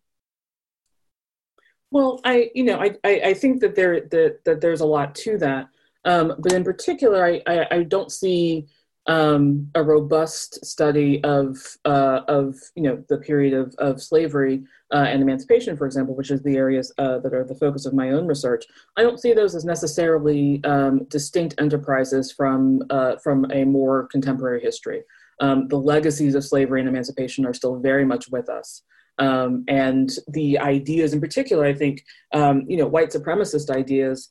[1.90, 5.14] Well, I, you know, I, I, I think that there that, that there's a lot
[5.24, 5.68] to that,
[6.04, 8.66] um, but in particular, I, I, I don't see
[9.06, 15.06] um, a robust study of uh, of you know the period of, of slavery uh,
[15.08, 18.10] and emancipation, for example, which is the areas uh, that are the focus of my
[18.10, 18.64] own research.
[18.96, 24.62] I don't see those as necessarily um, distinct enterprises from uh, from a more contemporary
[24.62, 25.02] history.
[25.40, 28.82] Um, the legacies of slavery and emancipation are still very much with us.
[29.18, 34.30] Um, and the ideas in particular, I think, um, you know, white supremacist ideas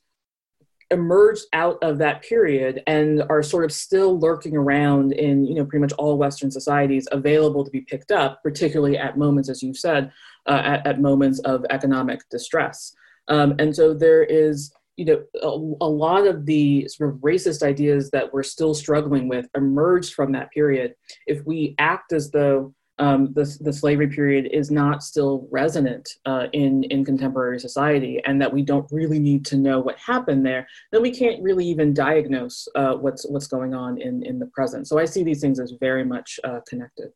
[0.90, 5.64] emerged out of that period and are sort of still lurking around in you know
[5.64, 9.78] pretty much all western societies available to be picked up particularly at moments as you've
[9.78, 10.12] said
[10.46, 12.94] uh, at, at, moments of economic distress.
[13.28, 17.62] Um, and so there is you know a, a, lot of the sort of racist
[17.62, 20.94] ideas that we're still struggling with emerged from that period.
[21.26, 26.46] If we act as though um, the, the slavery period is not still resonant uh,
[26.52, 30.66] in, in contemporary society and that we don't really need to know what happened there,
[30.92, 34.86] then we can't really even diagnose uh, what's, what's going on in, in the present.
[34.86, 37.10] So I see these things as very much uh, connected.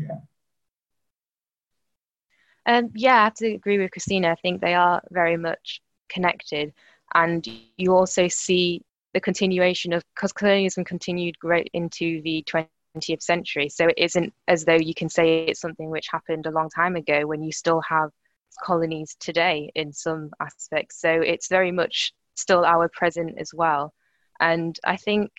[0.00, 0.18] Yeah.
[2.66, 4.28] Um, yeah, I have to agree with Christina.
[4.30, 6.74] I think they are very much connected.
[7.14, 7.46] And
[7.78, 8.82] you also see
[9.14, 13.68] the continuation of, because colonialism continued great into the 20th 20th century.
[13.68, 16.96] So it isn't as though you can say it's something which happened a long time
[16.96, 18.10] ago when you still have
[18.62, 21.00] colonies today in some aspects.
[21.00, 23.92] So it's very much still our present as well.
[24.40, 25.30] And I think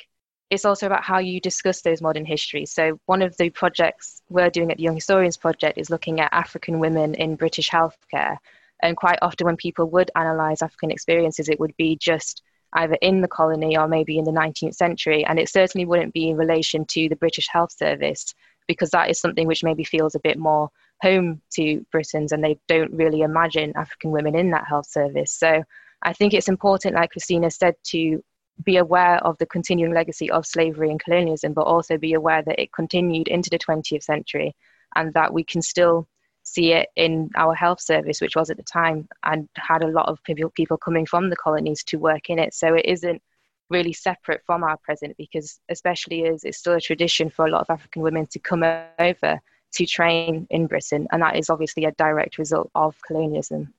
[0.49, 2.71] it's also about how you discuss those modern histories.
[2.71, 6.33] So one of the projects we're doing at the Young Historians Project is looking at
[6.33, 8.37] African women in British healthcare.
[8.81, 12.41] And quite often when people would analyse African experiences, it would be just
[12.73, 15.25] either in the colony or maybe in the 19th century.
[15.25, 18.33] And it certainly wouldn't be in relation to the British Health Service
[18.67, 20.69] because that is something which maybe feels a bit more
[21.01, 25.33] home to Britons and they don't really imagine African women in that health service.
[25.33, 25.63] So
[26.03, 28.23] I think it's important, like Christina said, to
[28.63, 32.59] be aware of the continuing legacy of slavery and colonialism, but also be aware that
[32.59, 34.55] it continued into the 20th century
[34.95, 36.07] and that we can still
[36.53, 40.07] see it in our health service, which was at the time, and had a lot
[40.09, 42.53] of people, people coming from the colonies to work in it.
[42.53, 43.21] So it isn't
[43.69, 47.61] really separate from our present because, especially as it's still a tradition for a lot
[47.61, 49.39] of African women to come over
[49.71, 53.71] to train in Britain, and that is obviously a direct result of colonialism.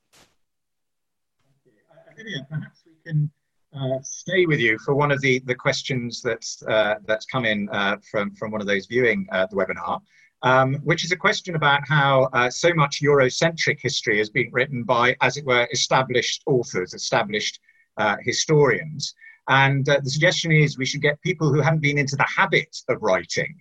[2.15, 3.31] Olivia, perhaps we can
[3.75, 7.69] uh, stay with you for one of the, the questions that's, uh, that's come in
[7.71, 10.01] uh, from, from one of those viewing uh, the webinar,
[10.43, 14.85] um, which is a question about how uh, so much Eurocentric history has been written
[14.85, 17.61] by, as it were, established authors, established
[17.97, 19.15] uh, historians.
[19.49, 23.03] And the suggestion is we should get people who haven't been into the habit of
[23.03, 23.61] writing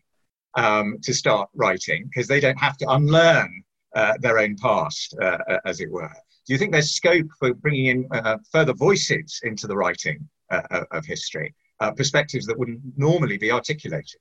[0.56, 3.63] um, to start writing because they don't have to unlearn
[4.20, 5.15] their own past,
[5.65, 6.13] as it were
[6.50, 10.84] do you think there's scope for bringing in uh, further voices into the writing uh,
[10.89, 14.20] of history, uh, perspectives that wouldn't normally be articulated?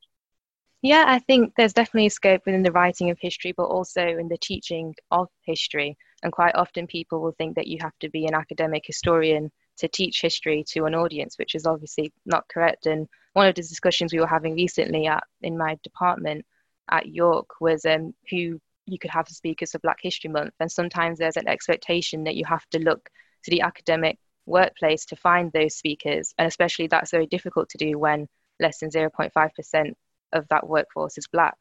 [0.83, 4.39] Yeah, I think there's definitely scope within the writing of history, but also in the
[4.39, 5.97] teaching of history.
[6.23, 9.89] And quite often people will think that you have to be an academic historian to
[9.89, 12.87] teach history to an audience, which is obviously not correct.
[12.87, 16.45] And one of the discussions we were having recently at in my department
[16.91, 20.71] at York was um, who you could have as speakers for Black History Month, and
[20.71, 23.11] sometimes there's an expectation that you have to look
[23.45, 27.99] to the academic workplace to find those speakers, and especially that's very difficult to do
[27.99, 28.29] when
[28.61, 29.95] less than 0.5%
[30.33, 31.57] of that workforce is Black.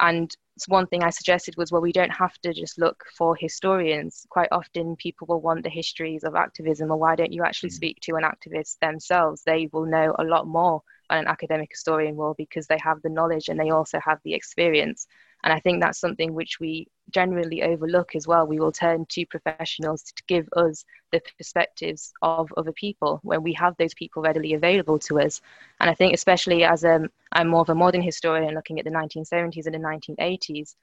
[0.00, 0.34] And
[0.68, 4.26] one thing I suggested was, well, we don't have to just look for historians.
[4.30, 7.74] Quite often, people will want the histories of activism, or why don't you actually mm.
[7.74, 9.42] speak to an activist themselves?
[9.44, 13.10] They will know a lot more than an academic historian will because they have the
[13.10, 15.06] knowledge and they also have the experience.
[15.44, 18.46] And I think that's something which we generally overlook as well.
[18.46, 23.52] We will turn to professionals to give us the perspectives of other people when we
[23.54, 25.40] have those people readily available to us.
[25.80, 28.90] And I think, especially as um, I'm more of a modern historian looking at the
[28.90, 30.74] 1970s and the 1980s,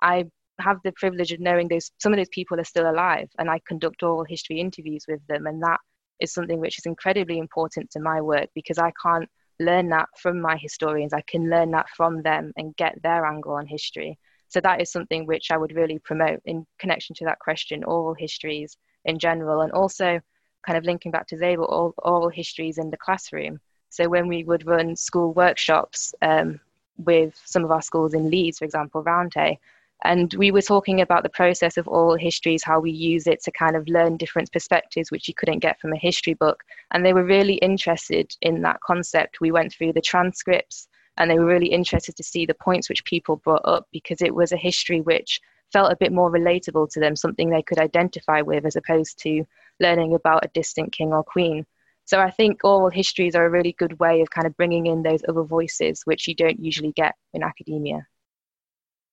[0.00, 0.26] I
[0.60, 3.60] have the privilege of knowing those some of those people are still alive and I
[3.66, 5.46] conduct oral history interviews with them.
[5.46, 5.78] And that
[6.20, 9.28] is something which is incredibly important to my work because I can't
[9.60, 11.12] learn that from my historians.
[11.12, 14.18] I can learn that from them and get their angle on history.
[14.48, 18.14] So that is something which I would really promote in connection to that question, oral
[18.14, 20.20] histories in general, and also
[20.66, 23.60] kind of linking back to Zaiba, oral, oral histories in the classroom.
[23.90, 26.60] So when we would run school workshops um,
[26.98, 29.58] with some of our schools in Leeds, for example, Roundhay,
[30.04, 33.50] and we were talking about the process of oral histories, how we use it to
[33.50, 36.62] kind of learn different perspectives, which you couldn't get from a history book.
[36.92, 39.40] And they were really interested in that concept.
[39.40, 43.04] We went through the transcripts and they were really interested to see the points which
[43.04, 45.40] people brought up because it was a history which
[45.72, 49.44] felt a bit more relatable to them, something they could identify with as opposed to
[49.80, 51.66] learning about a distant king or queen.
[52.06, 55.02] So I think oral histories are a really good way of kind of bringing in
[55.02, 58.06] those other voices which you don't usually get in academia.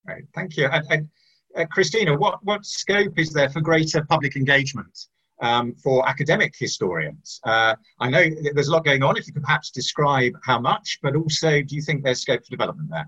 [0.08, 0.68] Right, thank you.
[0.68, 1.10] And, and
[1.58, 5.08] uh, Christina, what, what scope is there for greater public engagement
[5.42, 7.40] um, for academic historians?
[7.44, 9.18] Uh, I know there's a lot going on.
[9.18, 12.52] If you could perhaps describe how much, but also, do you think there's scope for
[12.52, 13.08] development there?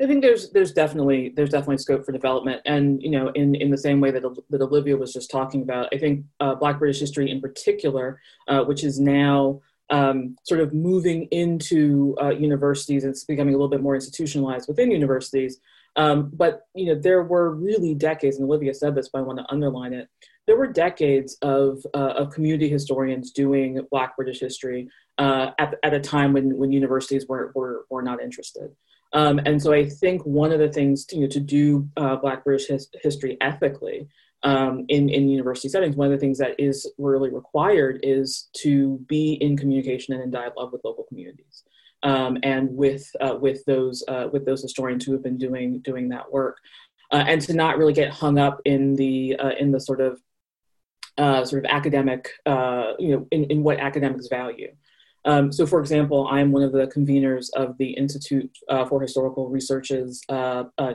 [0.00, 3.70] I think there's there's definitely there's definitely scope for development, and you know, in in
[3.70, 7.00] the same way that that Olivia was just talking about, I think uh, Black British
[7.00, 13.10] history in particular, uh, which is now um, sort of moving into uh, universities and
[13.10, 15.60] it's becoming a little bit more institutionalized within universities.
[15.96, 19.38] Um, but you know, there were really decades, and Olivia said this, but I want
[19.38, 20.08] to underline it.
[20.48, 25.92] There were decades of, uh, of community historians doing Black British history uh, at, at
[25.92, 28.70] a time when, when universities were, were, were not interested.
[29.12, 32.16] Um, and so I think one of the things to, you know, to do uh,
[32.16, 34.08] Black British his, history ethically
[34.42, 38.98] um, in, in university settings, one of the things that is really required is to
[39.06, 41.62] be in communication and in dialogue with local communities.
[42.04, 46.08] Um, and with uh, with those uh, with those historians who have been doing doing
[46.10, 46.58] that work,
[47.10, 50.20] uh, and to not really get hung up in the uh, in the sort of
[51.18, 54.72] uh, sort of academic uh, you know in, in what academics value.
[55.24, 58.56] Um, so, for example, I'm one of the conveners of the Institute
[58.88, 60.22] for Historical Research's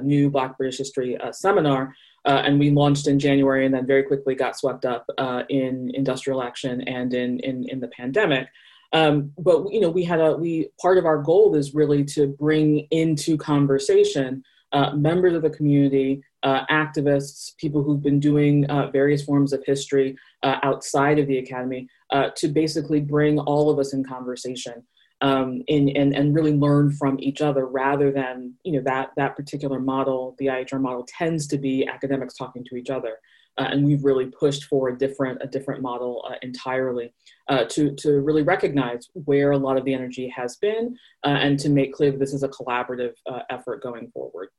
[0.02, 1.94] new Black British History seminar,
[2.26, 5.92] uh, and we launched in January and then very quickly got swept up uh, in
[5.94, 8.48] industrial action and in, in, in the pandemic.
[8.94, 12.28] Um, but you know, we had a we part of our goal is really to
[12.28, 18.92] bring into conversation uh, members of the community, uh, activists, people who've been doing uh,
[18.92, 21.88] various forms of history uh, outside of the academy,
[22.36, 24.84] to basically bring all of us in conversation
[25.24, 29.36] um, in, and, and really learn from each other rather than, you know, that, that
[29.38, 33.18] particular model, the IHR model tends to be academics talking to each other.
[33.58, 37.14] Uh, and we've really pushed for a different, a different model uh, entirely
[37.48, 41.58] uh, to, to really recognize where a lot of the energy has been uh, and
[41.60, 44.50] to make clear that this is a collaborative uh, effort going forward.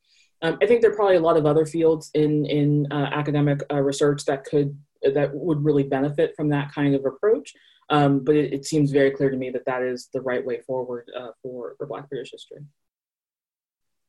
[0.43, 3.61] Um, I think there are probably a lot of other fields in, in uh, academic
[3.73, 7.53] research that could, that would really benefit from that kind of approach.
[7.91, 10.61] Um, but it, it, seems very clear to me that that is the right way
[10.63, 12.61] forward uh, for, for Black British history.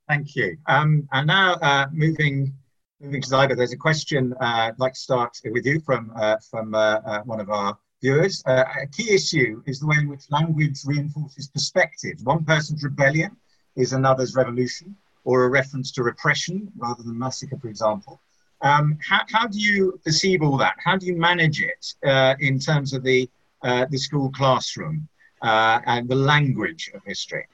[0.07, 0.57] Thank you.
[0.67, 2.53] Um, and now uh, moving
[3.01, 6.37] moving to Zaiba, there's a question uh, I'd like to start with you from uh,
[6.49, 8.43] from uh, uh, one of our viewers.
[8.45, 12.23] Uh, a key issue is the way in which language reinforces perspectives.
[12.23, 13.35] One person's rebellion
[13.75, 14.95] is another's revolution,
[15.25, 18.21] or a reference to repression rather than massacre, for example.
[18.61, 20.75] Um, how, how, do you perceive all that?
[20.83, 23.29] How do you manage it uh, in terms of the,
[23.63, 25.07] uh, the school classroom
[25.41, 27.45] uh, and the language of history?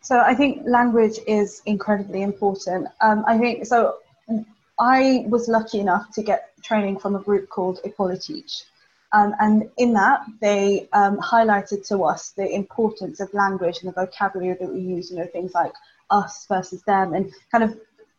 [0.00, 2.86] So I think language is incredibly important.
[3.00, 3.96] Um, I think so.
[4.78, 8.64] I was lucky enough to get training from a group called Equaliteach.
[9.12, 13.94] Um, and in that, they um, highlighted to us the importance of language and the
[13.94, 15.72] vocabulary that we use, you know, things like
[16.10, 17.76] us versus them, and kind of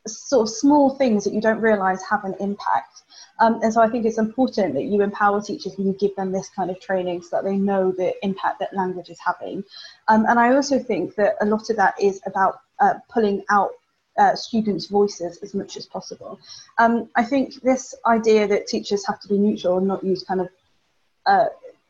[0.08, 3.04] sort of small things that you don't realize have an impact.
[3.40, 6.32] Um, and so I think it's important that you empower teachers and you give them
[6.32, 9.64] this kind of training so that they know the impact that language is having.
[10.08, 13.72] Um, and I also think that a lot of that is about uh, pulling out
[14.18, 16.40] uh, students' voices as much as possible.
[16.80, 20.42] Um, I think this idea that teachers have to be neutral and not use kind
[20.42, 20.50] of
[21.26, 21.46] uh,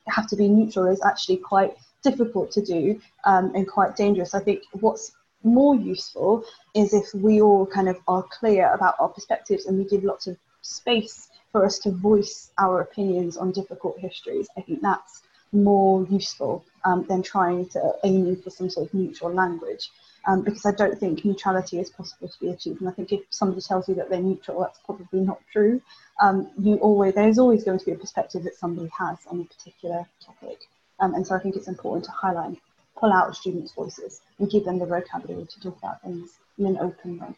[0.08, 1.74] have to be neutral is actually quite
[2.04, 4.34] difficult to do um, and quite dangerous.
[4.34, 5.12] I think what's
[5.48, 6.43] more useful
[6.76, 10.28] is if we all kind of are clear about our perspectives and we give lots
[10.28, 14.48] of space for us to voice our opinions on difficult histories.
[14.58, 19.34] I think that's more useful um, than trying to aim for some sort of neutral
[19.34, 19.89] language.
[20.28, 22.82] Um, because I don't think neutrality is possible to be achieved.
[22.82, 25.82] And I think if somebody tells you that they're neutral, that's probably not true
[26.22, 29.43] um, you always there's always going to be a perspective that somebody has on a
[29.43, 30.60] particular topic,
[31.00, 32.58] um, and so I think it's important to highlight,
[33.00, 36.78] pull out students' voices, and give them the vocabulary to talk about things in an
[36.78, 37.34] open way.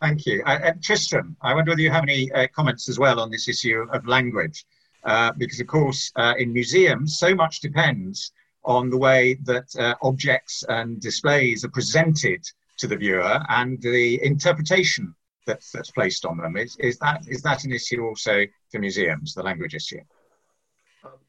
[0.00, 1.36] Thank you, uh, uh, Tristram.
[1.42, 4.64] I wonder whether you have any uh, comments as well on this issue of language,
[5.04, 8.32] uh, because of course uh, in museums so much depends
[8.64, 12.42] on the way that uh, objects and displays are presented
[12.78, 15.14] to the viewer and the interpretation
[15.46, 16.56] that's, that's placed on them.
[16.56, 20.00] Is, is, that, is that an issue also for museums, the language issue?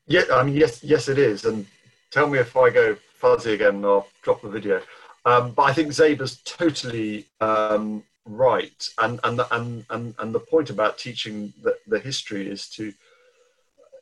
[0.08, 1.46] Yeah, I mean, yes, yes, it is.
[1.46, 1.66] And
[2.14, 4.82] tell me if I go fuzzy again, and I'll drop the video.
[5.26, 10.40] Um, but I think Zaiba's totally um, right, and and the, and and and the
[10.40, 12.94] point about teaching the, the history is to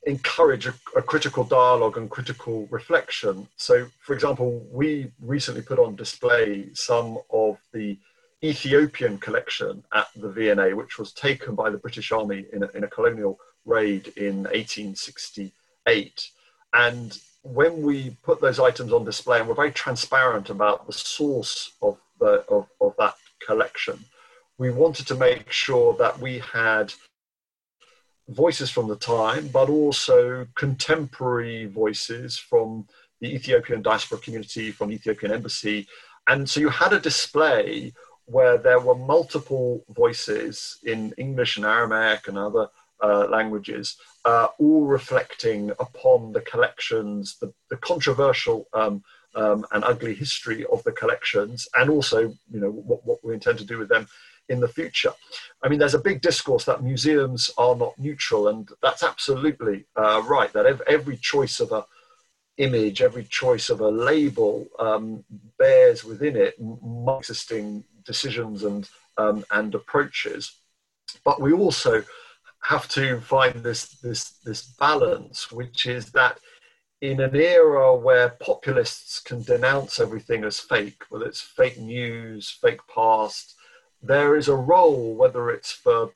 [0.07, 3.47] encourage a, a, critical dialogue and critical reflection.
[3.55, 7.99] So, for example, we recently put on display some of the
[8.43, 12.83] Ethiopian collection at the V&A, which was taken by the British Army in a, in
[12.83, 16.31] a colonial raid in 1868.
[16.73, 21.73] And when we put those items on display, and we're very transparent about the source
[21.81, 23.15] of, the, of, of that
[23.45, 23.99] collection,
[24.57, 26.93] we wanted to make sure that we had
[28.29, 32.87] voices from the time, but also contemporary voices from
[33.19, 35.87] the Ethiopian diaspora community, from the Ethiopian embassy.
[36.27, 37.93] And so you had a display
[38.25, 42.67] where there were multiple voices in English and Amharic and other
[43.03, 49.03] uh, languages, uh, all reflecting upon the collections, the, the controversial um,
[49.35, 52.19] um, and ugly history of the collections, and also,
[52.51, 54.07] you know, what, what we intend to do with them
[54.49, 55.13] in the future.
[55.63, 60.21] I mean, there's a big discourse that museums are not neutral, and that's absolutely uh,
[60.25, 60.51] right.
[60.53, 61.85] That every choice of a
[62.57, 65.23] image, every choice of a label um,
[65.57, 66.55] bears within it
[67.17, 70.53] existing decisions and um, and approaches.
[71.23, 72.03] But we also
[72.61, 76.39] have to find this this this balance, which is that
[77.01, 82.81] in an era where populists can denounce everything as fake, whether it's fake news, fake
[82.93, 83.55] past,
[84.03, 86.11] there is a role, whether it's for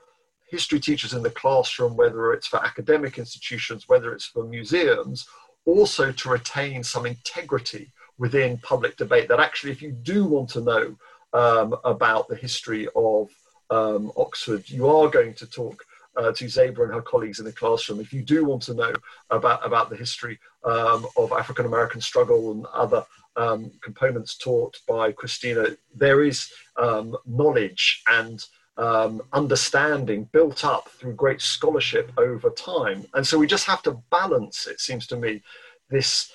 [0.48, 5.28] history teachers in the classroom, whether it's for academic institutions, whether it's for museums,
[5.66, 9.28] also to retain some integrity within public debate.
[9.28, 10.96] That actually, if you do want to know
[11.34, 13.30] um, about the history of
[13.72, 15.84] um, Oxford, you are going to talk
[16.18, 18.00] uh, to Zaiba and her colleagues in the classroom.
[18.00, 18.94] If you do want to know
[19.30, 23.06] about, about the history um, of African American struggle and other
[23.36, 28.44] um, components taught by Christina, there is um, knowledge and
[28.78, 33.06] um, understanding built up through great scholarship over time.
[33.14, 35.42] And so we just have to balance, it seems to me,
[35.90, 36.32] this,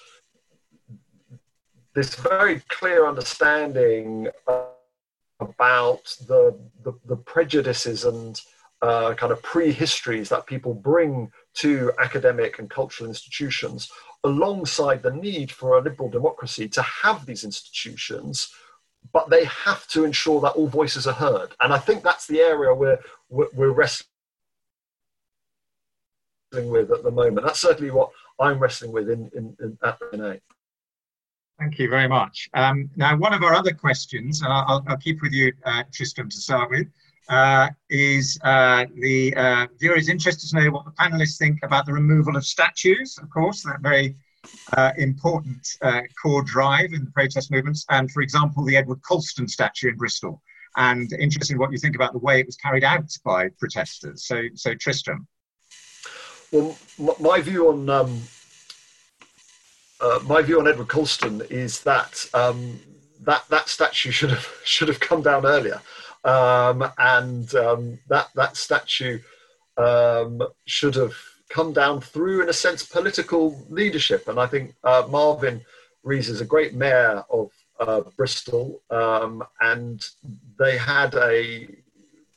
[1.95, 4.28] this very clear understanding
[5.41, 8.41] about the, the, the prejudices and
[8.83, 13.91] uh, kind of prehistories that people bring to academic and cultural institutions,
[14.24, 18.53] alongside the need for a liberal democracy to have these institutions,
[19.12, 21.55] but they have to ensure that all voices are heard.
[21.61, 24.07] And I think that's the area where we're, wrestling
[26.53, 27.47] with at the moment.
[27.47, 30.35] That's certainly what I'm wrestling with in, in, in at NA.
[31.59, 32.49] Thank you very much.
[32.55, 36.31] Um, now, one of our other questions, and I'll, I'll keep with you, uh, Tristram,
[36.31, 36.87] to start with,
[37.29, 41.87] uh, is uh, the uh, viewer is interested to know what the panelists think about
[41.87, 44.16] the removal of statues, of course, that very
[44.77, 49.49] uh, important uh, core drive in the protest movements, and for example, the Edward Colston
[49.49, 50.43] statue in Bristol.
[50.77, 54.25] And interested in what you think about the way it was carried out by protesters.
[54.25, 55.27] So, so Tristram.
[56.53, 56.77] Well,
[57.18, 58.23] my view on um,
[60.01, 62.81] uh, my view on Edward Colston is that um,
[63.21, 65.81] that that statue should have should have come down earlier,
[66.25, 69.18] um, and um, that that statue
[69.77, 71.14] um, should have
[71.49, 74.29] come down through, in a sense, political leadership.
[74.29, 75.61] And I think uh, Marvin
[76.03, 77.51] Rees is a great mayor of
[77.81, 80.07] uh, Bristol, um, and
[80.59, 81.68] they had a,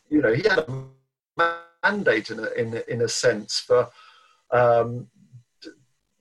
[0.09, 1.53] you know, he had a
[1.83, 3.89] mandate in a, in, in a sense for
[4.51, 5.07] um,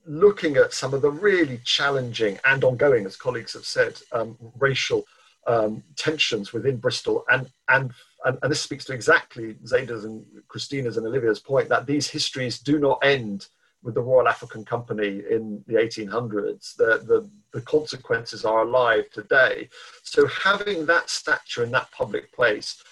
[0.07, 5.05] looking at some of the really challenging and ongoing, as colleagues have said, um, racial
[5.47, 7.25] um, tensions within Bristol.
[7.31, 7.93] And, and,
[8.25, 12.61] and, and, this speaks to exactly Zaiba's and Christina's and Olivia's point that these histories
[12.61, 13.49] do not end
[13.83, 16.77] with the Royal African Company in the 1800s.
[16.77, 19.69] The, the, the consequences are alive today.
[20.05, 22.83] So having that stature in that public place,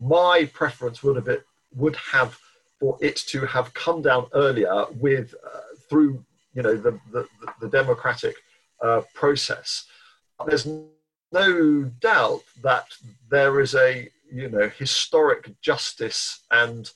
[0.00, 2.38] my preference would have, it, would have
[2.78, 6.22] for it to have come down earlier with uh, through
[6.54, 7.26] you know the the,
[7.60, 8.36] the democratic
[8.82, 9.86] uh, process.
[10.46, 10.68] There's
[11.32, 12.86] no doubt that
[13.30, 16.90] there is a you know historic justice and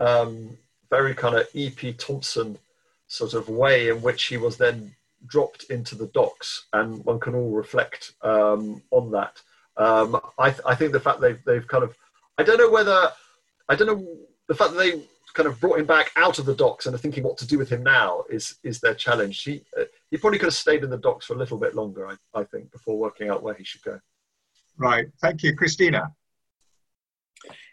[0.00, 0.56] um,
[0.90, 1.92] very kind of E.P.
[1.94, 2.58] Thompson
[3.06, 4.94] sort of way in which he was then
[5.26, 9.40] dropped into the docks, and one can all reflect um, on that.
[9.76, 11.96] Um, I, th- I, think the fact they've they've kind of
[12.36, 13.10] I don't know whether
[13.68, 14.06] I don't know
[14.48, 15.02] the fact that they
[15.34, 17.58] kind of brought him back out of the docks and are thinking what to do
[17.58, 19.42] with him now is is their challenge.
[19.42, 22.06] He uh, he probably could have stayed in the docks for a little bit longer,
[22.06, 23.98] I, I think, before working out where he should go.
[24.76, 25.06] Right.
[25.20, 26.12] Thank you, Christina.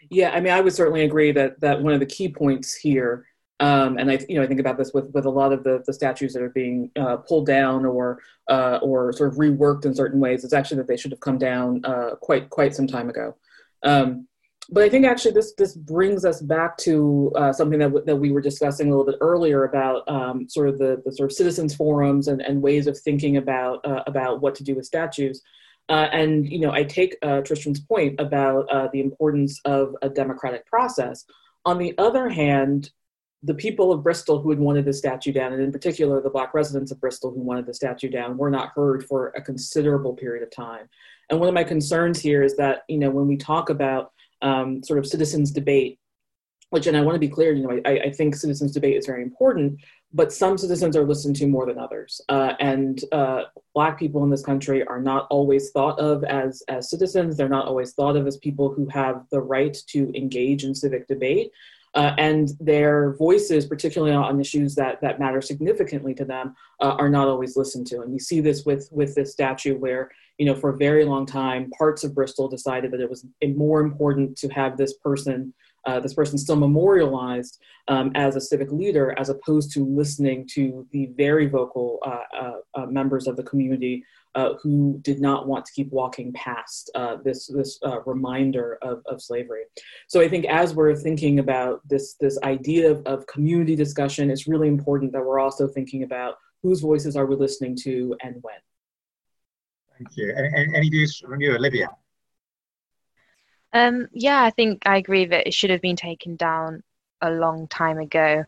[0.08, 3.26] Yeah, I mean, I would certainly agree that that one of the key points here,
[3.60, 5.82] um, and I, you know, I think about this with with a lot of the
[5.86, 9.94] the statues that are being uh, pulled down or uh, or sort of reworked in
[9.94, 10.44] certain ways.
[10.44, 13.36] It's actually that they should have come down uh, quite quite some time ago.
[13.82, 14.26] Um,
[14.68, 18.16] but I think actually this this brings us back to uh, something that, w- that
[18.16, 21.36] we were discussing a little bit earlier about um, sort of the, the sort of
[21.36, 25.42] citizens forums and, and ways of thinking about uh, about what to do with statues.
[25.88, 30.08] Uh, and you know, I take uh, Tristram's point about uh, the importance of a
[30.08, 31.24] democratic process.
[31.64, 32.90] On the other hand,
[33.42, 36.54] the people of Bristol who had wanted the statue down, and in particular the Black
[36.54, 40.44] residents of Bristol who wanted the statue down, were not heard for a considerable period
[40.44, 40.88] of time.
[41.28, 44.82] And one of my concerns here is that you know when we talk about um,
[44.82, 45.98] sort of citizens debate,
[46.70, 49.06] which, and I want to be clear, you know, I, I, think citizens debate is
[49.06, 49.80] very important,
[50.12, 52.20] but some citizens are listened to more than others.
[52.28, 56.90] Uh, and uh, Black people in this country are not always thought of as, as
[56.90, 57.36] citizens.
[57.36, 61.06] They're not always thought of as people who have the right to engage in civic
[61.06, 61.50] debate.
[61.94, 67.08] Uh, and their voices, particularly on issues that, that matter significantly to them, uh, are
[67.08, 68.00] not always listened to.
[68.00, 70.10] And we see this with, with this statue where
[70.40, 73.82] you know, for a very long time, parts of Bristol decided that it was more
[73.82, 75.52] important to have this person,
[75.84, 80.86] uh, this person still memorialized um, as a civic leader, as opposed to listening to
[80.92, 84.02] the very vocal uh, uh, uh members of the community
[84.34, 86.90] uh, who did not want to keep walking past
[87.22, 89.64] this this reminder of, of slavery.
[90.08, 94.48] So I think as we're thinking about this this idea of, of community discussion, it's
[94.48, 98.56] really important that we're also thinking about whose voices are we listening to and when.
[100.00, 100.32] Thank you.
[100.32, 101.88] Any, any views from you, Olivia?
[103.74, 106.82] Um, yeah, I think I agree that it should have been taken down
[107.20, 108.44] a long time ago.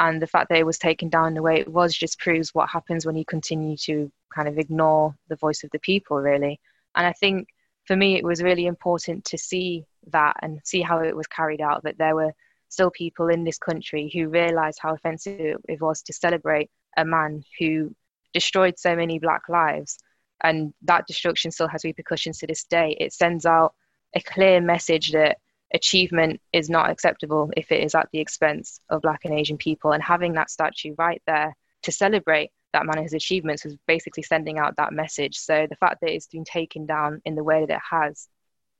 [0.00, 2.68] And the fact that it was taken down the way it was just proves what
[2.68, 6.58] happens when you continue to kind of ignore the voice of the people, really.
[6.96, 7.48] And I think
[7.84, 11.60] for me, it was really important to see that and see how it was carried
[11.60, 12.34] out, that there were
[12.68, 17.44] still people in this country who realized how offensive it was to celebrate a man
[17.60, 17.94] who
[18.34, 19.98] destroyed so many black lives
[20.42, 22.96] and that destruction still has repercussions to this day.
[22.98, 23.74] It sends out
[24.14, 25.38] a clear message that
[25.74, 29.92] achievement is not acceptable if it is at the expense of Black and Asian people.
[29.92, 34.22] And having that statue right there to celebrate that man and his achievements was basically
[34.22, 35.38] sending out that message.
[35.38, 38.28] So the fact that it's been taken down in the way that it has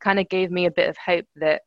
[0.01, 1.63] kind of gave me a bit of hope that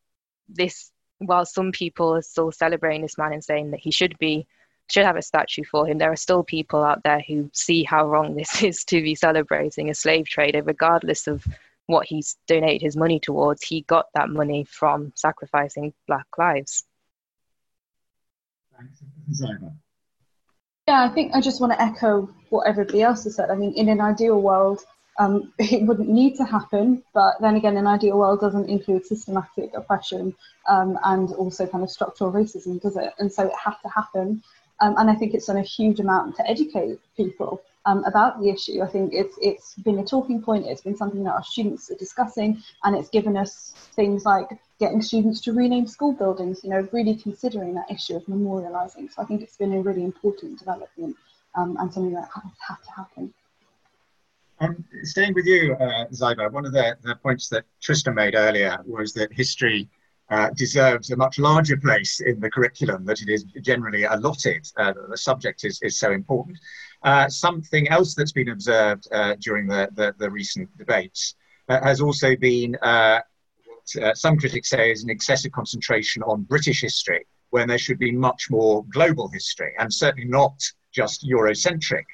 [0.48, 4.46] this, while some people are still celebrating this man and saying that he should be
[4.90, 5.98] should have a statue for him.
[5.98, 9.88] There are still people out there who see how wrong this is to be celebrating
[9.90, 11.46] a slave trader, regardless of
[11.86, 13.62] what he's donated his money towards.
[13.62, 16.84] He got that money from sacrificing black lives.
[20.88, 23.50] Yeah, I think I just want to echo what everybody else has said.
[23.50, 24.84] I mean, in an ideal world,
[25.18, 29.70] Um, it wouldn't need to happen, but then again, an ideal world doesn't include systematic
[29.74, 30.34] oppression
[30.66, 33.12] um, and also kind of structural racism, does it?
[33.18, 34.42] And so it has to happen.
[34.80, 38.48] Um, and I think it's done a huge amount to educate people um, about the
[38.48, 38.82] issue.
[38.82, 40.66] I think it's it's been a talking point.
[40.66, 45.02] It's been something that our students are discussing, and it's given us things like getting
[45.02, 46.60] students to rename school buildings.
[46.62, 49.12] You know, really considering that issue of memorialising.
[49.12, 51.16] So I think it's been a really important development
[51.54, 53.34] um, and something that has had to happen.
[54.60, 58.76] Um, staying with you, uh, Zaiba, one of the, the points that Tristram made earlier
[58.86, 59.88] was that history
[60.30, 64.66] uh, deserves a much larger place in the curriculum that it is generally allotted.
[64.76, 66.56] Uh, the subject is, is so important.
[67.02, 71.34] Uh, something else that's been observed uh, during the, the, the, recent debates
[71.68, 77.26] uh, has also been what some critics say is an excessive concentration on British history,
[77.50, 80.54] when there should be much more global history, and certainly not
[80.92, 82.04] just Eurocentric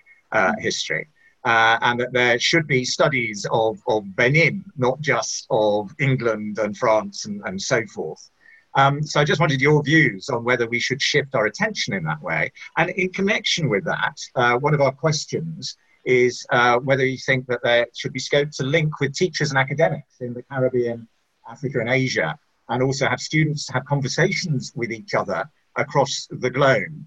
[0.59, 1.07] history
[1.47, 6.77] uh, and that there should be studies of, of Benin, not just of England and
[6.77, 8.29] France and, and so forth.
[8.75, 12.03] Um, so I just wanted your views on whether we should shift our attention in
[12.03, 12.51] that way.
[12.77, 17.47] And in connection with that, uh, one of our questions is uh, whether you think
[17.47, 21.07] that there should be scope to link with teachers and academics in the Caribbean,
[21.49, 22.37] Africa, and Asia,
[22.69, 27.05] and also have students have conversations with each other across the globe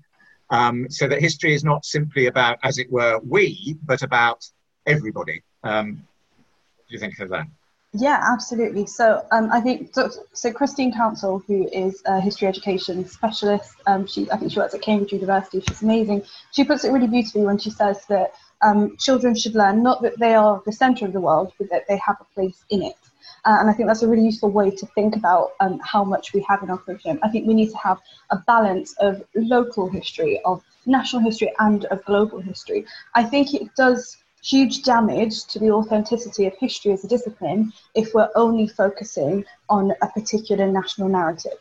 [0.49, 4.45] um, so that history is not simply about, as it were, we, but about
[4.85, 5.43] everybody.
[5.63, 6.07] Um,
[6.87, 7.45] do you think of that?
[7.93, 8.85] Yeah, absolutely.
[8.85, 10.53] So um, I think so, so.
[10.53, 14.81] Christine Counsell, who is a history education specialist, um, she I think she works at
[14.81, 15.59] Cambridge University.
[15.61, 16.23] She's amazing.
[16.51, 20.19] She puts it really beautifully when she says that um, children should learn not that
[20.19, 22.95] they are the centre of the world, but that they have a place in it.
[23.45, 26.33] Uh, and I think that's a really useful way to think about um, how much
[26.33, 27.19] we have in our curriculum.
[27.23, 27.99] I think we need to have
[28.29, 32.85] a balance of local history, of national history, and of global history.
[33.15, 38.13] I think it does huge damage to the authenticity of history as a discipline if
[38.13, 41.57] we're only focusing on a particular national narrative.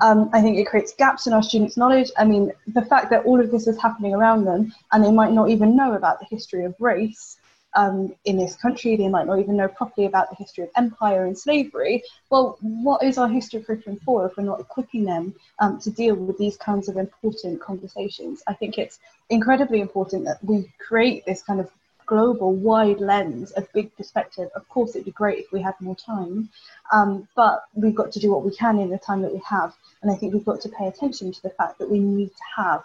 [0.00, 2.10] Um, I think it creates gaps in our students' knowledge.
[2.16, 5.32] I mean, the fact that all of this is happening around them and they might
[5.32, 7.38] not even know about the history of race
[7.74, 11.24] um, in this country, they might not even know properly about the history of empire
[11.24, 12.02] and slavery.
[12.30, 16.14] Well, what is our history curriculum for if we're not equipping them um, to deal
[16.14, 18.42] with these kinds of important conversations?
[18.46, 18.98] I think it's
[19.30, 21.70] incredibly important that we create this kind of
[22.06, 24.50] global, wide lens of big perspective.
[24.54, 26.50] Of course, it'd be great if we had more time,
[26.92, 29.74] um, but we've got to do what we can in the time that we have.
[30.02, 32.62] And I think we've got to pay attention to the fact that we need to
[32.62, 32.82] have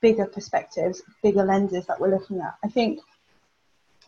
[0.00, 2.54] bigger perspectives, bigger lenses that we're looking at.
[2.62, 3.00] I think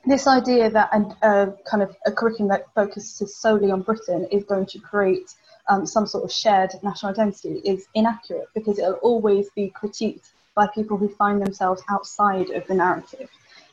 [0.06, 4.44] this idea that a, a, kind of a curriculum that focuses solely on Britain is
[4.44, 5.34] going to create
[5.68, 10.66] um, some sort of shared national identity is inaccurate because it'll always be critiqued by
[10.74, 13.28] people who find themselves outside of the narrative.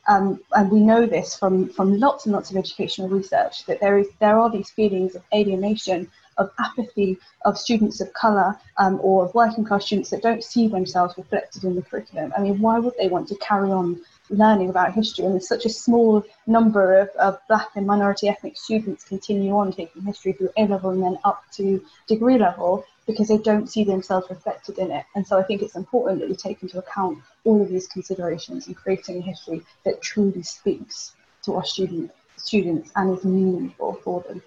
[0.08, 3.98] Um, and we know this from, from lots and lots of educational research that there
[3.98, 9.24] is there are these feelings of alienation, of apathy of students of colour um, or
[9.24, 12.32] of working class students that don't see themselves reflected in the curriculum.
[12.36, 14.00] I mean, why would they want to carry on
[14.32, 18.56] learning about history and there's such a small number of, of black and minority ethnic
[18.56, 23.28] students continue on taking history through A level and then up to degree level because
[23.28, 25.04] they don't see themselves reflected in it.
[25.14, 28.68] And so I think it's important that we take into account all of these considerations
[28.68, 34.22] in creating a history that truly speaks to our student, students and is meaningful for
[34.22, 34.42] them.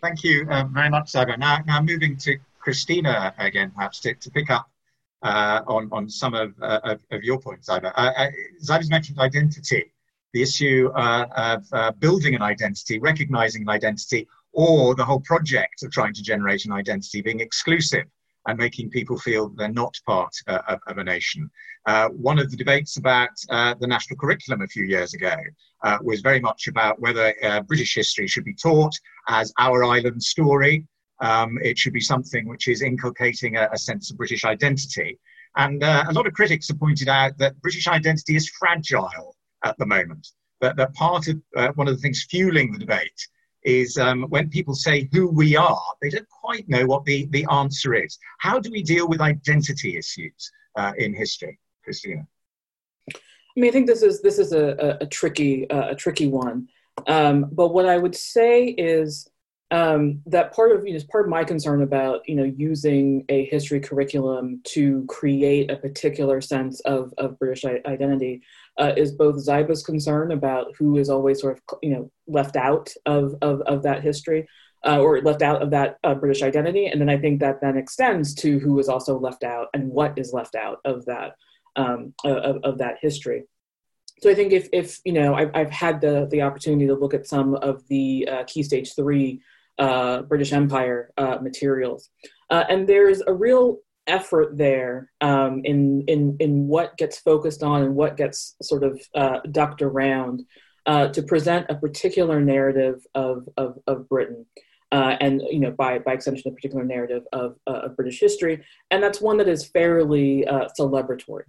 [0.00, 1.38] Thank you um, very much, Zaiba.
[1.38, 4.68] Now, now moving to Christina again, perhaps to, to pick up
[5.24, 7.92] uh, on, on some of, uh, of, of, your points, Zaiba.
[7.96, 8.12] Uh,
[8.68, 9.92] uh mentioned identity,
[10.34, 15.82] the issue uh, of uh, building an identity, recognizing an identity, or the whole project
[15.82, 18.04] of trying to generate an identity being exclusive
[18.46, 21.50] and making people feel they're not part of, of, a nation.
[22.10, 25.34] One of the debates about the national curriculum a few years ago
[26.02, 27.32] was very much about whether
[27.66, 28.94] British history should be taught
[29.28, 30.86] as our island story
[31.20, 35.18] um, it should be something which is inculcating a, a sense of British identity.
[35.56, 39.76] And uh, a lot of critics have pointed out that British identity is fragile at
[39.78, 40.28] the moment.
[40.60, 43.28] That, that part of uh, one of the things fueling the debate
[43.64, 47.46] is um, when people say who we are, they don't quite know what the, the
[47.50, 48.18] answer is.
[48.38, 52.26] How do we deal with identity issues uh, in history, Christina?
[53.10, 56.26] I mean, I think this is this is a, a, a tricky uh, a tricky
[56.26, 56.68] one.
[57.06, 59.28] Um, but what I would say is
[59.74, 63.44] um, that part of you know, part of my concern about you know using a
[63.46, 68.42] history curriculum to create a particular sense of, of British identity
[68.78, 72.92] uh, is both Zaiba's concern about who is always sort of you know left out
[73.04, 74.46] of of, of that history
[74.86, 77.76] uh, or left out of that uh, British identity, and then I think that then
[77.76, 81.32] extends to who is also left out and what is left out of that
[81.74, 83.42] um, of, of that history.
[84.20, 87.14] so I think if, if you know, I've, I've had the, the opportunity to look
[87.14, 89.40] at some of the uh, Key Stage 3
[89.78, 92.10] uh, British Empire uh, materials.
[92.50, 97.82] Uh, and there's a real effort there um, in, in, in what gets focused on
[97.82, 100.42] and what gets sort of uh, ducked around
[100.86, 104.44] uh, to present a particular narrative of, of, of Britain.
[104.92, 109.02] Uh, and you know, by by extension, a particular narrative of, of British history, and
[109.02, 110.44] that's one that is fairly
[110.78, 111.42] celebratory.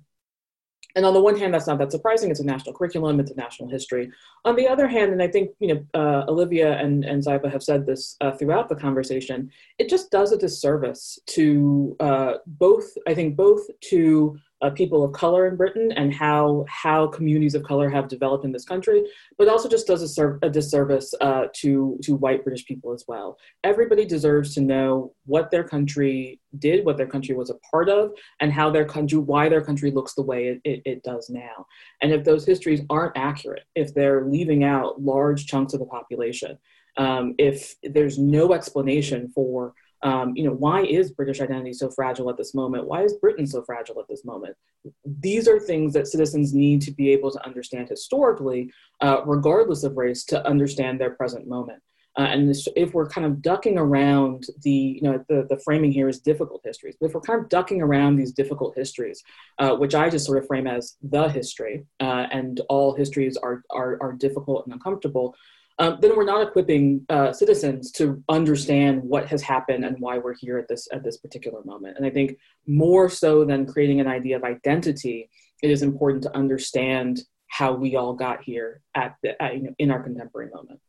[0.95, 2.31] And on the one hand, that's not that surprising.
[2.31, 3.19] It's a national curriculum.
[3.19, 4.11] It's a national history.
[4.45, 7.63] On the other hand, and I think you know uh, Olivia and and Zaiba have
[7.63, 12.87] said this uh, throughout the conversation, it just does a disservice to uh, both.
[13.07, 17.63] I think both to uh, people of color in Britain and how how communities of
[17.63, 19.03] color have developed in this country,
[19.37, 23.37] but also just does a, a disservice uh, to to white British people as well.
[23.63, 28.11] Everybody deserves to know what their country did, what their country was a part of,
[28.39, 31.67] and how their country, why their country looks the way it, it, it does now.
[32.01, 36.57] And if those histories aren't accurate, if they're leaving out large chunks of the population,
[36.97, 39.73] um, if there's no explanation for
[40.05, 42.85] um, you know, why is British identity so fragile at this moment?
[42.85, 44.55] Why is Britain so fragile at this moment?
[45.03, 49.97] These are things that citizens need to be able to understand historically, uh, regardless of
[49.97, 51.81] race, to understand their present moment.
[52.17, 55.91] Uh, and this, if we're kind of ducking around the, you know, the, the framing
[55.91, 59.23] here is difficult histories, but if we're kind of ducking around these difficult histories,
[59.57, 63.63] uh, which I just sort of frame as the history, uh, and all histories are,
[63.71, 65.35] are, are difficult and uncomfortable,
[65.77, 70.35] um, then we're not equipping uh, citizens to understand what has happened and why we're
[70.35, 71.97] here at this at this particular moment.
[71.97, 75.29] And I think more so than creating an idea of identity,
[75.61, 79.75] it is important to understand how we all got here at, the, at you know,
[79.77, 80.79] in our contemporary moment.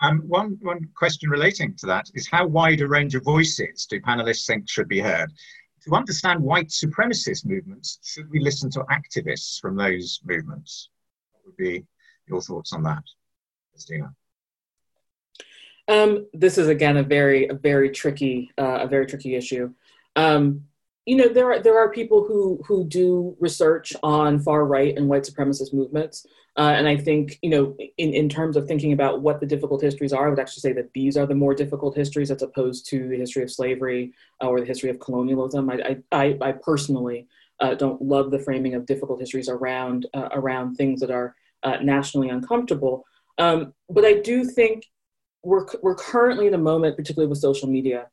[0.00, 4.00] Um, one, one question relating to that is how wide a range of voices do
[4.00, 5.32] panelists think should be heard?
[5.84, 10.90] To understand white supremacist movements, should we listen to activists from those movements?
[11.32, 11.86] What would be
[12.28, 13.04] your thoughts on that?
[13.76, 14.14] Christina?
[15.88, 19.72] Um, this is again a very, a very tricky, uh, a very tricky issue.
[20.16, 20.64] Um,
[21.04, 25.08] you know, there are there are people who who do research on far right and
[25.08, 29.20] white supremacist movements, uh, and I think you know, in in terms of thinking about
[29.20, 31.94] what the difficult histories are, I would actually say that these are the more difficult
[31.94, 35.70] histories as opposed to the history of slavery uh, or the history of colonialism.
[35.70, 37.28] I I, I personally
[37.60, 41.76] uh, don't love the framing of difficult histories around uh, around things that are uh,
[41.82, 43.04] nationally uncomfortable.
[43.38, 44.84] Um, but I do think
[45.42, 48.08] we're, we're currently in a moment, particularly with social media,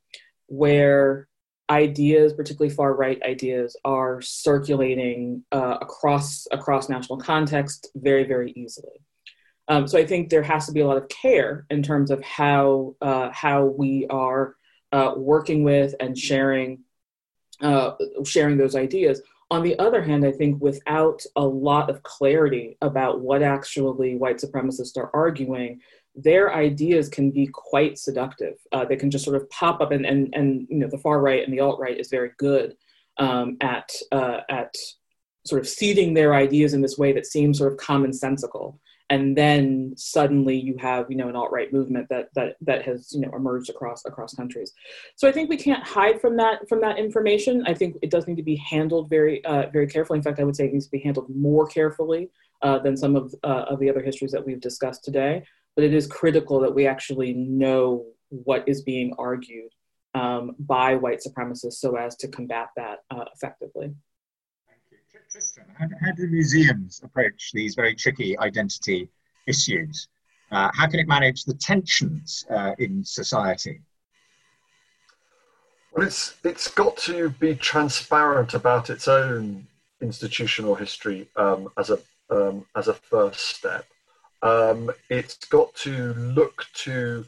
[0.46, 1.28] where
[1.70, 9.00] ideas, particularly far right ideas, are circulating uh, across across national context very very easily.
[9.68, 12.22] Um, so I think there has to be a lot of care in terms of
[12.22, 14.56] how uh, how we are
[14.92, 16.80] uh, working with and sharing
[17.60, 17.92] uh,
[18.24, 19.22] sharing those ideas.
[19.50, 24.38] On the other hand, I think without a lot of clarity about what actually white
[24.38, 25.80] supremacists are arguing,
[26.14, 28.54] their ideas can be quite seductive.
[28.72, 31.20] Uh, they can just sort of pop up, and, and, and you know, the far
[31.20, 32.76] right and the alt right is very good
[33.18, 34.74] um, at, uh, at
[35.46, 38.78] sort of seeding their ideas in this way that seems sort of commonsensical
[39.10, 43.20] and then suddenly you have you know an alt-right movement that that that has you
[43.20, 44.72] know emerged across across countries.
[45.16, 47.64] So i think we can't hide from that from that information.
[47.66, 50.18] I think it does need to be handled very uh, very carefully.
[50.18, 52.30] In fact i would say it needs to be handled more carefully
[52.62, 55.44] uh, than some of uh, of the other histories that we've discussed today.
[55.76, 59.70] But it is critical that we actually know what is being argued
[60.14, 63.94] um, by white supremacists so as to combat that uh, effectively
[65.34, 69.08] Tristram, how, how, do museums approach these very tricky identity
[69.48, 70.06] issues?
[70.52, 73.80] Uh, how can it manage the tensions uh, in society?
[75.90, 79.66] Well, it's it's got to be transparent about its own
[80.00, 81.98] institutional history um, as a
[82.30, 83.86] um, as a first step.
[84.40, 87.26] Um, it's got to look to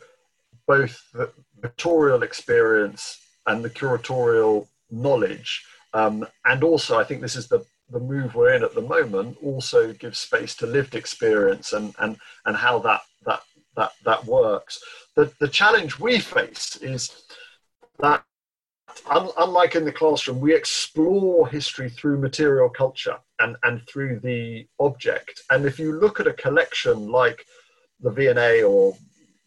[0.69, 7.49] both the pictorial experience and the curatorial knowledge, um, and also I think this is
[7.49, 11.95] the the move we're in at the moment also gives space to lived experience and
[11.99, 13.43] and and how that that
[13.77, 14.81] that that works.
[15.15, 17.25] The the challenge we face is
[18.01, 18.25] that
[19.11, 25.43] unlike in the classroom, we explore history through material culture and, and through the object.
[25.51, 27.45] And if you look at a collection like
[28.01, 28.97] the V&A or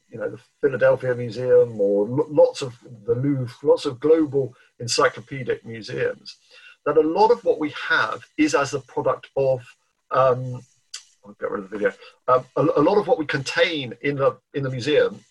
[0.09, 2.75] you know the Philadelphia Museum or lots of
[3.05, 6.37] the Louvre, lots of global encyclopedic museums,
[6.85, 9.61] that a lot of what we have is as a product of
[10.11, 10.61] um,
[11.25, 11.93] I'll get rid of the video.
[12.27, 15.23] Um, a, a, lot of what we contain in the in the museum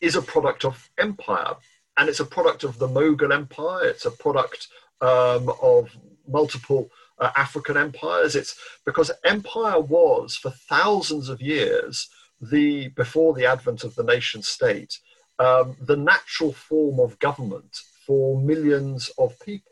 [0.00, 1.54] is a product of empire,
[1.96, 3.86] and it's a product of the Mughal Empire.
[3.86, 4.68] It's a product
[5.00, 5.96] um, of
[6.26, 8.36] multiple uh, African empires.
[8.36, 12.08] It's because empire was for thousands of years
[12.40, 14.98] the before the advent of the nation state
[15.38, 19.67] um, the natural form of government for millions of people.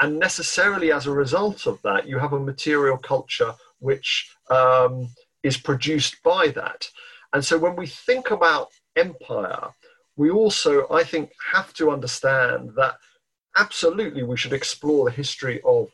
[0.00, 5.08] And necessarily as a result of that, you have a material culture which um,
[5.42, 6.88] is produced by that.
[7.32, 9.68] And so when we think about empire,
[10.16, 12.96] we also, I think, have to understand that
[13.56, 15.88] absolutely we should explore the history of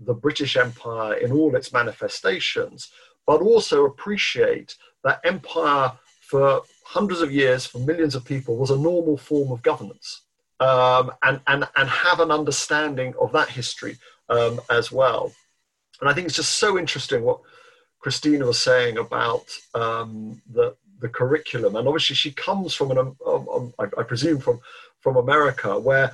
[0.00, 2.90] the British Empire in all its manifestations,
[3.26, 8.76] but also appreciate that empire for hundreds of years, for millions of people, was a
[8.76, 10.22] normal form of governance.
[10.60, 13.96] Um, and, and, and have an understanding of that history
[14.28, 15.32] um, as well.
[16.00, 17.40] And I think it's just so interesting what
[18.00, 21.76] Christina was saying about um, the, the curriculum.
[21.76, 24.60] And obviously, she comes from an, um, um, um, I, I, presume, from,
[25.00, 26.12] from America, where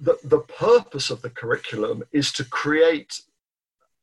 [0.00, 3.20] the, the purpose of the curriculum is to create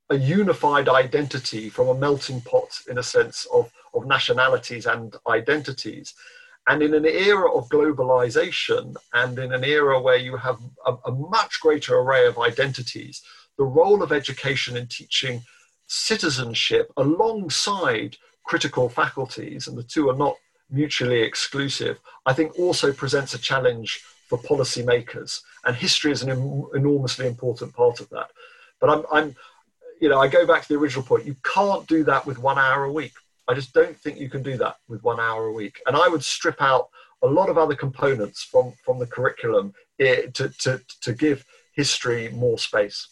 [0.09, 6.13] a unified identity from a melting pot, in a sense, of, of nationalities and identities.
[6.67, 11.11] And in an era of globalization and in an era where you have a, a
[11.11, 13.21] much greater array of identities,
[13.57, 15.41] the role of education in teaching
[15.87, 20.35] citizenship alongside critical faculties, and the two are not
[20.69, 25.41] mutually exclusive, I think also presents a challenge for policymakers.
[25.65, 28.29] And history is an em- enormously important part of that.
[28.79, 29.35] But I'm, I'm,
[30.01, 31.25] you know, I go back to the original point.
[31.25, 33.13] You can't do that with one hour a week.
[33.47, 35.81] I just don't think you can do that with one hour a week.
[35.87, 36.89] And I would strip out
[37.23, 42.57] a lot of other components from, from the curriculum to, to, to give history more
[42.57, 43.07] space.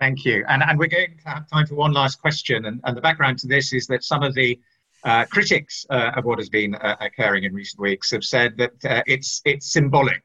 [0.00, 0.44] Thank you.
[0.48, 2.66] And, and we're going to have time for one last question.
[2.66, 4.58] And, and the background to this is that some of the
[5.04, 8.72] uh, critics uh, of what has been uh, occurring in recent weeks have said that
[8.84, 10.22] uh, it's, it's symbolic,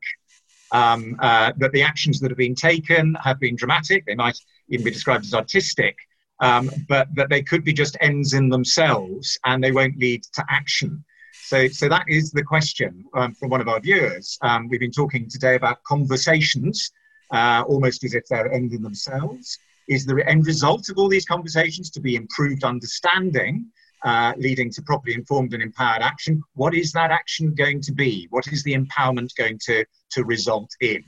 [0.72, 4.06] um, uh, that the actions that have been taken have been dramatic.
[4.06, 4.38] They might
[4.70, 5.96] even be described as artistic,
[6.42, 10.44] um, but that they could be just ends in themselves and they won't lead to
[10.50, 11.04] action.
[11.34, 14.38] So, so that is the question um, from one of our viewers.
[14.42, 16.92] Um, we've been talking today about conversations,
[17.32, 19.58] uh, almost as if they're end in themselves.
[19.88, 23.66] Is the end result of all these conversations to be improved understanding,
[24.04, 26.42] uh, leading to properly informed and empowered action?
[26.54, 28.28] What is that action going to be?
[28.32, 31.04] What is the empowerment going to, to result in?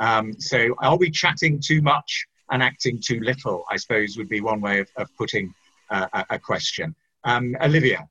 [0.00, 4.40] Um, so, are we chatting too much and acting too little, I suppose, would be
[4.40, 5.52] one way of, of putting
[5.90, 6.94] uh, a, question.
[7.24, 8.08] Um, Olivia.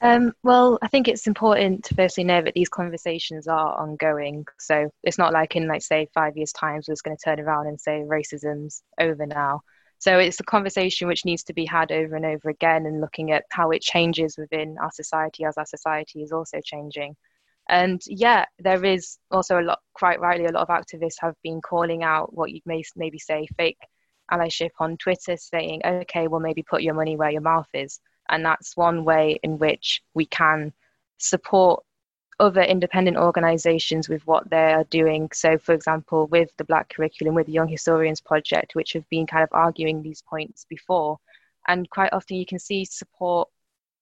[0.00, 4.46] Um, well, I think it's important to firstly know that these conversations are ongoing.
[4.58, 7.40] So it's not like in, like, say, five years' time, we're just going to turn
[7.40, 9.62] around and say racism's over now.
[10.00, 13.32] So it's a conversation which needs to be had over and over again and looking
[13.32, 17.16] at how it changes within our society as our society is also changing.
[17.68, 21.60] And yeah, there is also a lot, quite rightly, a lot of activists have been
[21.60, 23.78] calling out what you may maybe say fake
[24.30, 28.00] allyship on Twitter, saying, okay, well, maybe put your money where your mouth is.
[28.30, 30.72] And that's one way in which we can
[31.18, 31.82] support
[32.40, 35.28] other independent organizations with what they are doing.
[35.32, 39.26] So, for example, with the Black Curriculum, with the Young Historians Project, which have been
[39.26, 41.18] kind of arguing these points before.
[41.66, 43.48] And quite often you can see support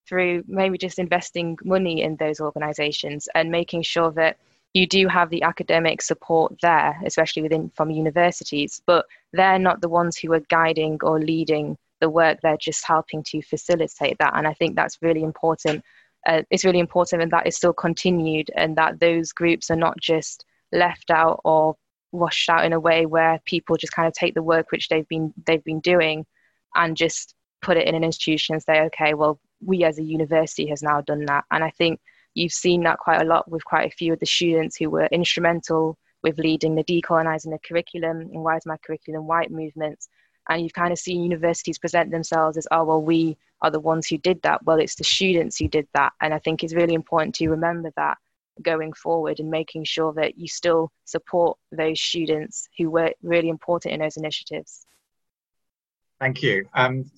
[0.09, 4.37] through maybe just investing money in those organizations and making sure that
[4.75, 9.89] you do have the academic support there, especially within from universities, but they're not the
[9.89, 12.39] ones who are guiding or leading the work.
[12.43, 15.83] They're just helping to facilitate that, and I think that's really important.
[16.27, 19.99] Uh, it's really important, and that is still continued, and that those groups are not
[19.99, 21.77] just left out or
[22.13, 25.09] washed out in a way where people just kind of take the work which they've
[25.09, 26.25] been they've been doing
[26.75, 30.67] and just put it in an institution and say, okay, well, we as a university
[30.67, 31.45] has now done that.
[31.51, 32.01] And I think
[32.35, 35.07] you've seen that quite a lot with quite a few of the students who were
[35.07, 40.09] instrumental with leading the decolonizing the curriculum and why is my curriculum white movements.
[40.49, 44.07] And you've kind of seen universities present themselves as, oh, well, we are the ones
[44.07, 44.65] who did that.
[44.65, 46.13] Well, it's the students who did that.
[46.21, 48.19] And I think it's really important to remember that
[48.63, 53.95] going forward and making sure that you still support those students who were really important
[53.95, 54.87] in those initiatives.
[56.21, 56.69] Thank you.
[56.75, 57.11] Um.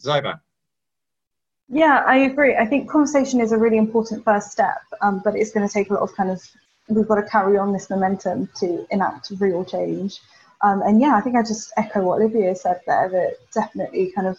[1.69, 2.57] Yeah, I agree.
[2.57, 5.91] I think conversation is a really important first step, um, but it's going to take
[5.91, 6.43] a lot of kind of,
[6.89, 10.21] we've got to carry on this momentum to enact real change.
[10.63, 14.27] Um, and yeah, I think I just echo what Olivia said there that definitely kind
[14.27, 14.39] of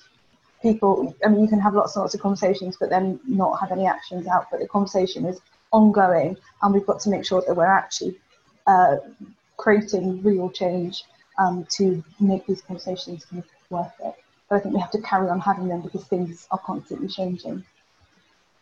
[0.63, 3.71] people, I mean, you can have lots and lots of conversations, but then not have
[3.71, 4.47] any actions out.
[4.49, 5.39] But the conversation is
[5.71, 8.17] ongoing, and we've got to make sure that we're actually
[8.65, 8.97] uh,
[9.57, 11.03] creating real change
[11.37, 14.15] um, to make these conversations kind of worth it
[14.49, 17.63] but I think we have to carry on having them because things are constantly changing.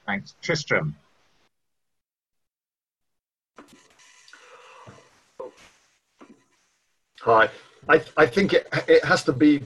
[0.06, 0.36] Thanks.
[0.42, 0.96] Tristram.
[7.22, 7.50] Hi.
[7.90, 9.62] I, I think it, it has to be,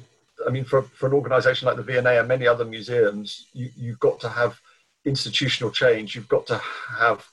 [0.48, 4.00] I mean, for, for an organization like the V&A and many other museums, you, you've
[4.00, 4.60] got to have
[5.06, 6.16] institutional change.
[6.16, 6.62] You've got to
[6.98, 7.28] have,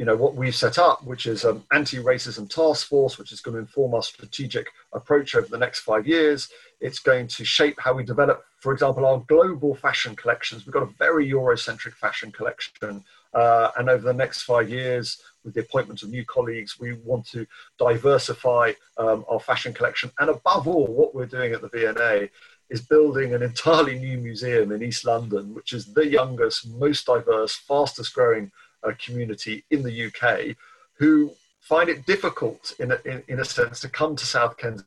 [0.00, 3.54] you know, what we've set up, which is an anti-racism task force, which is going
[3.54, 6.48] to inform our strategic approach over the next five years.
[6.80, 10.64] It's going to shape how we develop, for example, our global fashion collections.
[10.64, 13.04] We've got a very Eurocentric fashion collection.
[13.34, 17.26] Uh, and over the next five years, with the appointment of new colleagues, we want
[17.32, 17.46] to
[17.78, 20.10] diversify um, our fashion collection.
[20.18, 22.30] And above all, what we're doing at the V&A
[22.70, 27.54] is building an entirely new museum in East London, which is the youngest, most diverse,
[27.54, 28.50] fastest growing
[28.82, 30.56] uh, community in the UK,
[30.94, 34.86] who find it difficult, in a, in, in a sense, to come to South Kensington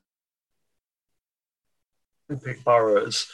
[2.65, 3.27] boroughs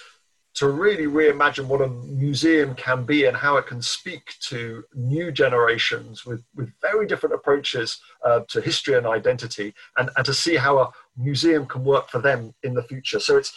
[0.56, 5.32] to really reimagine what a museum can be and how it can speak to new
[5.32, 10.58] generations with, with very different approaches uh, to history and identity and, and to see
[10.58, 13.20] how a museum can work for them in the future.
[13.20, 13.54] So it's,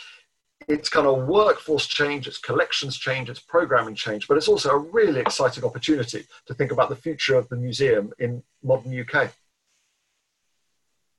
[0.68, 4.78] it's kind of workforce change, it's collections change, it's programming change, but it's also a
[4.78, 9.30] really exciting opportunity to think about the future of the museum in modern UK.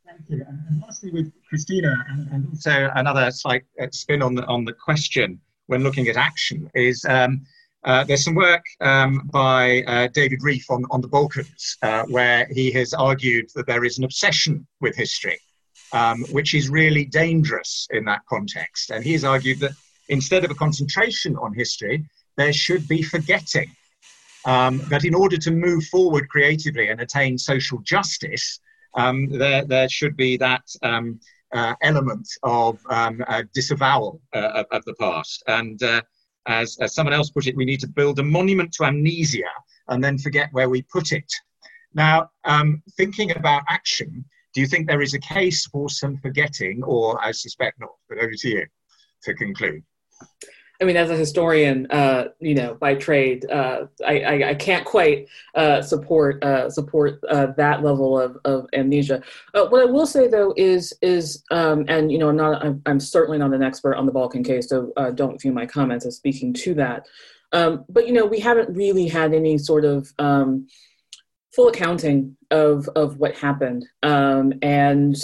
[0.05, 0.45] Thank you.
[0.47, 4.73] And, lastly, with Christina, and, and also another slight uh, spin on the on the
[4.73, 7.45] question when looking at action is um,
[7.85, 12.47] uh, there's some work um, by uh, David Rieff on, on the Balkans, uh, where
[12.51, 15.37] he has argued that there is an obsession with history,
[15.93, 18.89] um, which is really dangerous in that context.
[18.89, 19.71] And he has argued that
[20.09, 23.71] instead of a concentration on history, there should be forgetting.
[24.45, 28.59] Um, that in order to move forward creatively and attain social justice,
[28.95, 31.21] um, there, there should be that um,
[31.53, 35.43] uh, element of um, uh, disavowal uh, of, of, the past.
[35.47, 36.01] And uh,
[36.45, 39.49] as, as someone else put it, we need to build a monument to amnesia
[39.87, 41.31] and then forget where we put it.
[41.93, 46.83] Now, um, thinking about action, do you think there is a case for some forgetting,
[46.83, 47.95] or I suspect not?
[48.09, 48.65] But over to you
[49.23, 49.83] to conclude.
[50.81, 54.83] I mean, as a historian, uh, you know, by trade, uh, I, I, I, can't
[54.83, 59.21] quite uh, support uh, support uh, that level of, of amnesia.
[59.53, 62.81] Uh, what I will say, though, is is um, and you know, I'm not I'm,
[62.85, 66.17] I'm, certainly not an expert on the Balkan case, so don't view my comments as
[66.17, 67.07] speaking to that.
[67.53, 70.67] Um, but you know, we haven't really had any sort of um,
[71.55, 73.85] full accounting of of what happened.
[74.03, 75.15] Um, and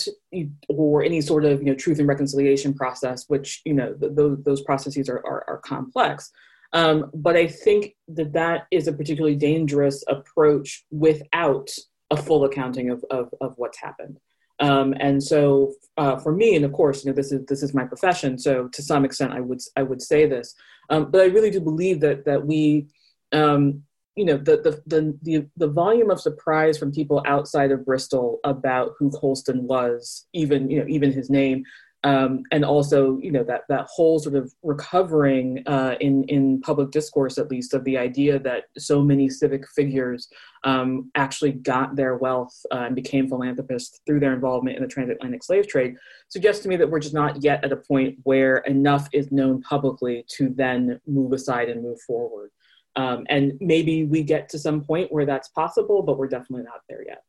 [0.68, 4.44] or any sort of you know truth and reconciliation process which you know th- those
[4.44, 6.32] those processes are are, are complex.
[6.72, 11.70] Um, but i think that that is a particularly dangerous approach without
[12.12, 14.20] a full accounting of of, of what's happened.
[14.60, 17.74] Um, and so uh, for me and of course you know this is this is
[17.74, 20.56] my profession so to some extent i would i would say this.
[20.90, 22.88] Um, but i really do believe that that we
[23.32, 23.84] um,
[24.20, 28.39] you know the, the the the the volume of surprise from people outside of Bristol
[28.43, 31.63] about who Colston was, even you know even his name,
[32.03, 36.91] um, and also you know that that whole sort of recovering uh, in in public
[36.91, 40.28] discourse at least of the idea that so many civic figures
[40.65, 45.45] um, actually got their wealth uh, and became philanthropists through their involvement in the transatlantic
[45.45, 45.95] slave trade
[46.28, 49.61] suggests to me that we're just not yet at a point where enough is known
[49.61, 52.51] publicly to then move aside and move forward.
[53.00, 56.82] Um, and maybe we get to some point where that's possible, but we're definitely not
[56.89, 57.24] there yet.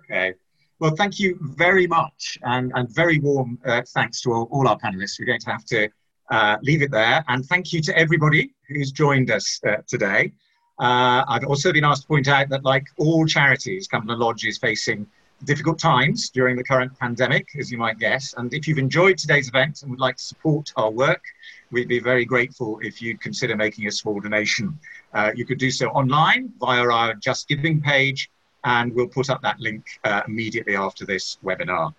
[0.00, 0.34] Okay.
[0.78, 4.78] Well, thank you very much, and, and very warm uh, thanks to all, all, our
[4.78, 5.18] panelists.
[5.18, 5.88] We're going to have to
[6.30, 7.24] uh, leave it there.
[7.28, 10.32] And thank you to everybody who's joined us uh, today.
[10.78, 14.58] Uh, I've also been asked to point out that, like all charities, Cumberland Lodge is
[14.58, 15.06] facing
[15.44, 18.34] difficult times during the current pandemic, as you might guess.
[18.36, 21.22] And if you've enjoyed today's event and would like to support our work,
[21.72, 24.78] we'd be very grateful if you'd consider making a small donation.
[25.14, 28.30] Uh, you could do so online via our Just Giving page,
[28.64, 31.92] and we'll put up that link uh, immediately after this webinar.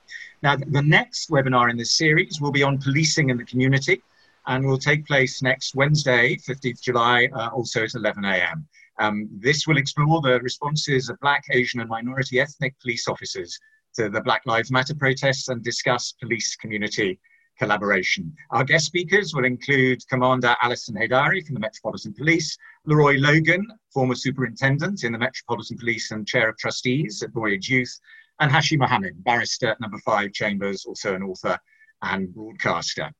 [0.43, 4.01] Now, the next webinar in this series will be on policing in the community
[4.45, 8.67] and will take place next Wednesday, 15th July, uh, also at 11 a.m.
[8.99, 13.57] Um, this will explore the responses of Black, Asian, and minority ethnic police officers
[13.95, 17.19] to the Black Lives Matter protests and discuss police community
[17.57, 18.33] collaboration.
[18.51, 24.15] Our guest speakers will include Commander Alison Heydari from the Metropolitan Police, Leroy Logan, former
[24.15, 27.99] superintendent in the Metropolitan Police and chair of trustees at Voyage Youth,
[28.39, 31.57] and Hashi Mohamed, barrister number five chambers, also an author
[32.01, 33.11] and broadcaster.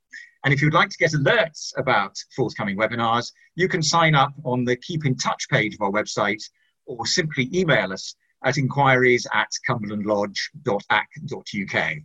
[0.43, 4.65] And if you'd like to get alerts about forthcoming webinars, you can sign up on
[4.65, 6.43] the Keep in Touch page of our website
[6.85, 11.97] or simply email us at inquiries at cumberlandlodge.ac.uk.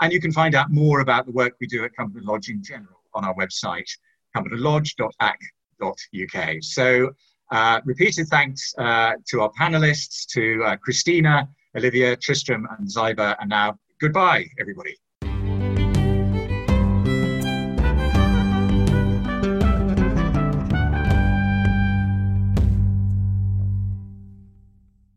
[0.00, 2.62] And you can find out more about the work we do at Cumberland Lodge in
[2.62, 3.90] general on our website,
[4.36, 6.62] cumberlandlodge.ac.uk.
[6.62, 7.10] So,
[7.52, 13.36] uh, repeated thanks uh, to our panelists, to uh, Christina, Olivia, Tristram, and Zaiba.
[13.40, 14.96] And now, goodbye, everybody.